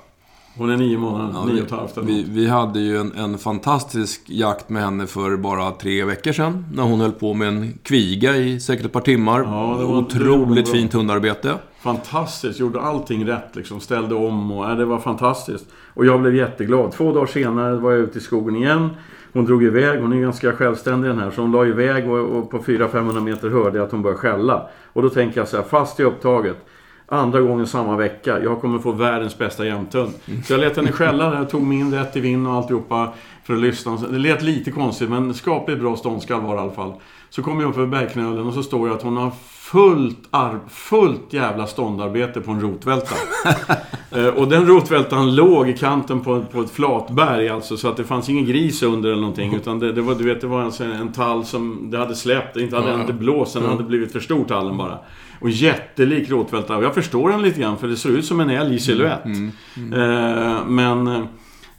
Hon 0.57 0.69
är 0.69 0.77
nio 0.77 0.97
månader, 0.97 1.33
Ja, 1.33 1.45
nio 1.45 1.61
och 1.61 1.65
ett 1.65 1.71
halvt 1.71 1.97
eller 1.97 2.07
vi, 2.07 2.25
vi 2.29 2.47
hade 2.47 2.79
ju 2.79 2.97
en, 2.97 3.11
en 3.15 3.37
fantastisk 3.37 4.21
jakt 4.25 4.69
med 4.69 4.83
henne 4.83 5.07
för 5.07 5.37
bara 5.37 5.71
tre 5.71 6.05
veckor 6.05 6.31
sedan. 6.31 6.65
När 6.73 6.83
hon 6.83 6.99
höll 6.99 7.11
på 7.11 7.33
med 7.33 7.47
en 7.47 7.73
kviga 7.83 8.35
i 8.35 8.59
säkert 8.59 8.85
ett 8.85 8.91
par 8.91 9.01
timmar. 9.01 9.39
Ja, 9.39 9.75
det 9.79 9.85
var- 9.85 9.97
Otroligt 9.97 10.65
det 10.65 10.71
var 10.71 10.77
fint 10.77 10.93
hundarbete. 10.93 11.53
Fantastiskt, 11.81 12.59
gjorde 12.59 12.81
allting 12.81 13.27
rätt 13.27 13.55
liksom. 13.55 13.79
Ställde 13.79 14.15
om 14.15 14.51
och 14.51 14.65
ja, 14.65 14.75
det 14.75 14.85
var 14.85 14.99
fantastiskt. 14.99 15.65
Och 15.93 16.05
jag 16.05 16.21
blev 16.21 16.35
jätteglad. 16.35 16.91
Två 16.91 17.13
dagar 17.13 17.25
senare 17.27 17.75
var 17.75 17.91
jag 17.91 17.99
ute 17.99 18.17
i 18.17 18.21
skogen 18.21 18.55
igen. 18.55 18.89
Hon 19.33 19.45
drog 19.45 19.63
iväg, 19.63 20.01
hon 20.01 20.13
är 20.13 20.21
ganska 20.21 20.51
självständig 20.51 21.09
den 21.11 21.19
här. 21.19 21.31
Så 21.31 21.41
hon 21.41 21.51
la 21.51 21.65
iväg 21.65 22.09
och, 22.09 22.19
och 22.19 22.49
på 22.51 22.57
400-500 22.59 23.19
meter 23.21 23.49
hörde 23.49 23.77
jag 23.77 23.85
att 23.85 23.91
hon 23.91 24.01
började 24.01 24.19
skälla. 24.19 24.67
Och 24.93 25.01
då 25.01 25.09
tänker 25.09 25.39
jag 25.41 25.47
så 25.47 25.57
här, 25.57 25.63
fast 25.63 25.99
i 25.99 26.03
upptaget. 26.03 26.57
Andra 27.13 27.41
gången 27.41 27.67
samma 27.67 27.95
vecka. 27.95 28.39
Jag 28.43 28.61
kommer 28.61 28.79
få 28.79 28.91
världens 28.91 29.37
bästa 29.37 29.65
jämthund. 29.65 30.13
Så 30.45 30.53
jag 30.53 30.59
lät 30.59 30.75
henne 30.75 30.91
skälla 30.91 31.29
där. 31.29 31.37
Jag 31.37 31.49
tog 31.49 31.61
min 31.61 31.93
rätt 31.93 32.15
i 32.15 32.19
vind 32.19 32.47
och 32.47 32.53
alltihopa 32.53 33.13
för 33.43 33.53
att 33.53 33.59
lyssna. 33.59 33.97
Det 34.09 34.17
lät 34.17 34.41
lite 34.41 34.71
konstigt 34.71 35.09
men 35.09 35.33
skapligt 35.33 35.79
bra 35.79 35.95
ståndskall 35.95 36.41
var 36.41 36.55
det 36.55 36.61
i 36.61 36.63
alla 36.63 36.71
fall. 36.71 36.93
Så 37.33 37.43
kommer 37.43 37.61
jag 37.61 37.69
upp 37.69 37.77
över 37.77 37.87
bergknölen 37.87 38.47
och 38.47 38.53
så 38.53 38.63
står 38.63 38.87
jag 38.87 38.97
att 38.97 39.03
hon 39.03 39.17
har 39.17 39.31
fullt, 39.49 40.17
ar- 40.31 40.59
fullt 40.69 41.33
jävla 41.33 41.67
ståndarbete 41.67 42.41
på 42.41 42.51
en 42.51 42.61
rotvälta. 42.61 43.15
Eh, 44.15 44.27
och 44.27 44.47
den 44.47 44.67
rotvältan 44.67 45.35
låg 45.35 45.69
i 45.69 45.73
kanten 45.77 46.21
på, 46.21 46.43
på 46.51 46.61
ett 46.61 46.69
flatberg 46.71 47.49
alltså. 47.49 47.77
Så 47.77 47.87
att 47.87 47.97
det 47.97 48.03
fanns 48.03 48.29
ingen 48.29 48.45
gris 48.45 48.83
under 48.83 49.09
eller 49.09 49.21
någonting. 49.21 49.55
Utan 49.55 49.79
det, 49.79 49.91
det 49.93 50.01
var, 50.01 50.15
du 50.15 50.23
vet, 50.23 50.41
det 50.41 50.47
var 50.47 50.61
alltså 50.61 50.83
en 50.83 51.11
tall 51.11 51.45
som 51.45 51.91
det 51.91 51.97
hade 51.97 52.15
släppt. 52.15 52.53
Det 52.53 52.61
inte 52.61 52.75
hade 52.75 52.93
inte 53.01 53.13
blåst. 53.13 53.53
Den 53.53 53.63
hade 53.65 53.83
blivit 53.83 54.11
för 54.11 54.19
stor 54.19 54.45
tallen 54.45 54.77
bara. 54.77 54.97
Och 55.41 55.49
jättelik 55.49 56.29
rotvälta. 56.29 56.77
Och 56.77 56.83
jag 56.83 56.93
förstår 56.93 57.29
den 57.29 57.41
lite 57.41 57.61
grann 57.61 57.77
för 57.77 57.87
det 57.87 57.95
ser 57.97 58.09
ut 58.09 58.25
som 58.25 58.39
en 58.39 58.49
älg 58.49 58.75
i 58.75 58.79
silhuett. 58.79 59.25
Eh, 59.93 60.65
men... 60.67 61.27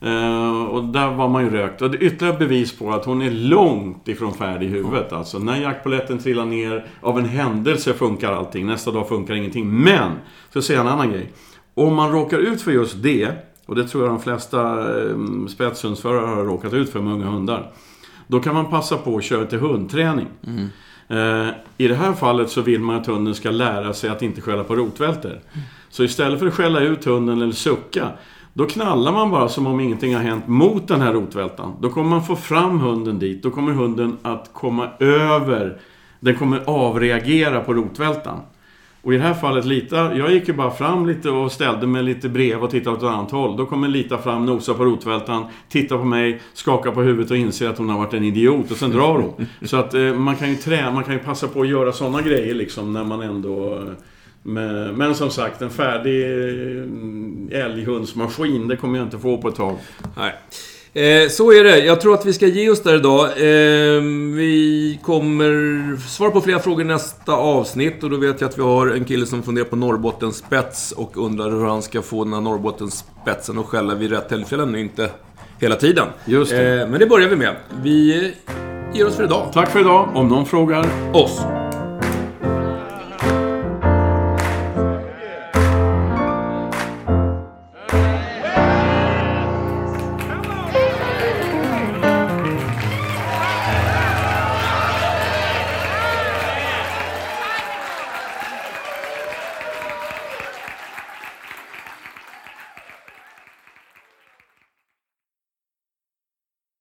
eh, 0.03 0.65
och 0.65 0.85
där 0.85 1.11
var 1.11 1.29
man 1.29 1.45
ju 1.45 1.51
rökt. 1.51 1.83
Och 1.83 1.91
det 1.91 1.99
är 1.99 2.03
ytterligare 2.03 2.39
bevis 2.39 2.79
på 2.79 2.91
att 2.91 3.05
hon 3.05 3.23
är 3.23 3.31
långt 3.31 4.09
ifrån 4.09 4.35
färdig 4.35 4.67
i 4.67 4.71
huvudet. 4.71 5.13
Alltså 5.13 5.39
när 5.39 5.61
jackpoletten 5.61 6.19
trillar 6.19 6.45
ner, 6.45 6.87
av 7.01 7.19
en 7.19 7.25
händelse 7.25 7.95
funkar 7.95 8.33
allting. 8.33 8.67
Nästa 8.67 8.91
dag 8.91 9.09
funkar 9.09 9.35
ingenting. 9.35 9.71
Men, 9.71 10.13
så 10.51 10.57
jag 10.57 10.65
säga 10.65 10.81
en 10.81 10.89
annan 10.89 11.11
grej. 11.11 11.33
Om 11.75 11.95
man 11.95 12.13
råkar 12.13 12.39
ut 12.39 12.63
för 12.63 12.71
just 12.71 13.03
det, 13.03 13.29
och 13.67 13.75
det 13.75 13.85
tror 13.85 14.05
jag 14.05 14.13
de 14.13 14.21
flesta 14.21 14.79
eh, 15.01 15.17
spetshundsförare 15.49 16.27
har 16.27 16.45
råkat 16.45 16.73
ut 16.73 16.91
för 16.91 17.01
med 17.01 17.13
unga 17.13 17.27
hundar. 17.27 17.73
Då 18.27 18.41
kan 18.41 18.55
man 18.55 18.71
passa 18.71 18.97
på 18.97 19.17
att 19.17 19.25
köra 19.25 19.47
till 19.47 19.59
hundträning. 19.59 20.27
Eh, 21.09 21.49
I 21.77 21.89
det 21.89 21.95
här 21.95 22.13
fallet 22.13 22.51
så 22.51 22.61
vill 22.61 22.81
man 22.81 22.97
att 22.97 23.07
hunden 23.07 23.35
ska 23.35 23.51
lära 23.51 23.93
sig 23.93 24.11
att 24.11 24.23
inte 24.23 24.41
skälla 24.41 24.65
på 24.65 24.77
rotvältor. 24.77 25.41
Så 25.89 26.05
istället 26.05 26.39
för 26.39 26.47
att 26.47 26.55
skälla 26.55 26.81
ut 26.81 27.05
hunden 27.05 27.43
eller 27.43 27.53
sucka, 27.53 28.09
då 28.55 28.67
knallar 28.67 29.13
man 29.13 29.31
bara 29.31 29.49
som 29.49 29.67
om 29.67 29.81
ingenting 29.81 30.15
har 30.15 30.23
hänt 30.23 30.49
mot 30.49 30.89
den 30.89 31.01
här 31.01 31.13
rotvältan. 31.13 31.77
Då 31.81 31.91
kommer 31.91 32.11
man 32.11 32.25
få 32.25 32.37
fram 32.37 32.81
hunden 32.81 33.19
dit. 33.19 33.43
Då 33.43 33.51
kommer 33.51 33.73
hunden 33.73 34.17
att 34.23 34.51
komma 34.53 34.89
över. 35.01 35.79
Den 36.21 36.35
kommer 36.35 36.63
avreagera 36.67 37.61
på 37.61 37.75
rotvältan. 37.75 38.41
Och 39.03 39.15
i 39.15 39.17
det 39.17 39.23
här 39.23 39.35
fallet 39.35 39.65
Lita, 39.65 40.17
jag 40.17 40.33
gick 40.33 40.49
ju 40.49 40.55
bara 40.55 40.71
fram 40.71 41.07
lite 41.07 41.31
och 41.31 41.53
ställde 41.53 41.87
mig 41.87 42.03
lite 42.03 42.29
brev 42.29 42.63
och 42.65 42.71
tittade 42.71 42.97
åt 42.97 43.03
ett 43.03 43.09
annat 43.09 43.31
håll. 43.31 43.57
Då 43.57 43.67
kommer 43.67 43.89
Lita 43.89 44.19
fram, 44.19 44.47
nosar 44.47 44.75
på 44.75 44.85
rotvältan, 44.85 45.45
tittar 45.69 45.99
på 45.99 46.05
mig, 46.05 46.41
skakar 46.53 46.91
på 46.91 47.03
huvudet 47.03 47.31
och 47.31 47.37
inser 47.37 47.69
att 47.69 47.79
hon 47.79 47.89
har 47.89 47.99
varit 47.99 48.15
en 48.15 48.25
idiot 48.25 48.71
och 48.71 48.77
sen 48.77 48.91
drar 48.91 49.19
hon. 49.19 49.47
Så 49.69 49.77
att 49.77 49.95
eh, 49.95 50.15
man 50.15 50.37
kan 50.37 50.51
ju 50.51 50.57
träna, 50.57 50.91
man 50.91 51.05
kan 51.05 51.15
ju 51.15 51.21
passa 51.21 51.49
på 51.49 51.61
att 51.61 51.69
göra 51.69 51.93
sådana 51.93 52.23
grejer 52.23 52.55
liksom 52.55 52.93
när 52.93 53.05
man 53.05 53.21
ändå... 53.23 53.75
eh, 53.75 53.93
Men, 54.43 54.95
men 54.95 55.15
som 55.15 55.31
sagt, 55.31 55.63
en 55.63 55.71
färdig 55.71 56.23
eh, 57.53 57.65
älghundsmaskin, 57.65 58.69
det 58.69 58.77
kommer 58.77 58.99
jag 58.99 59.07
inte 59.07 59.19
få 59.19 59.39
på 59.39 59.49
ett 59.49 59.55
tag. 59.55 59.77
Nej. 60.17 60.35
Eh, 60.95 61.29
så 61.29 61.53
är 61.53 61.65
det. 61.65 61.79
Jag 61.79 62.01
tror 62.01 62.15
att 62.15 62.27
vi 62.27 62.33
ska 62.33 62.47
ge 62.47 62.71
oss 62.71 62.83
där 62.83 62.95
idag. 62.95 63.25
Eh, 63.25 64.03
vi 64.37 65.01
kommer 65.03 65.97
svara 66.09 66.31
på 66.31 66.41
flera 66.41 66.59
frågor 66.59 66.81
i 66.81 66.85
nästa 66.85 67.33
avsnitt. 67.33 68.03
Och 68.03 68.11
då 68.11 68.17
vet 68.17 68.41
jag 68.41 68.51
att 68.51 68.59
vi 68.59 68.63
har 68.63 68.87
en 68.87 69.05
kille 69.05 69.27
som 69.27 69.43
funderar 69.43 69.65
på 69.65 69.77
Norrbottens 69.77 70.37
spets 70.37 70.93
och 70.93 71.17
undrar 71.27 71.51
hur 71.51 71.65
han 71.65 71.83
ska 71.83 72.03
få 72.03 72.25
den 72.25 72.33
här 72.33 72.41
Norrbottens 72.41 73.05
spetsen 73.23 73.59
att 73.59 73.67
skälla 73.67 73.95
vid 73.95 74.11
rätt 74.11 74.29
tillfällen 74.29 74.75
och 74.75 74.81
inte 74.81 75.11
hela 75.61 75.77
tiden. 75.77 76.07
Just 76.25 76.51
det. 76.51 76.81
Eh, 76.81 76.89
men 76.89 77.01
det 77.01 77.07
börjar 77.07 77.29
vi 77.29 77.37
med. 77.37 77.57
Vi 77.83 78.33
ger 78.95 79.07
oss 79.07 79.17
för 79.17 79.25
idag. 79.25 79.51
Tack 79.53 79.71
för 79.71 79.81
idag. 79.81 80.09
Om 80.15 80.29
någon 80.29 80.47
frågar, 80.47 80.87
Oss. 81.13 81.62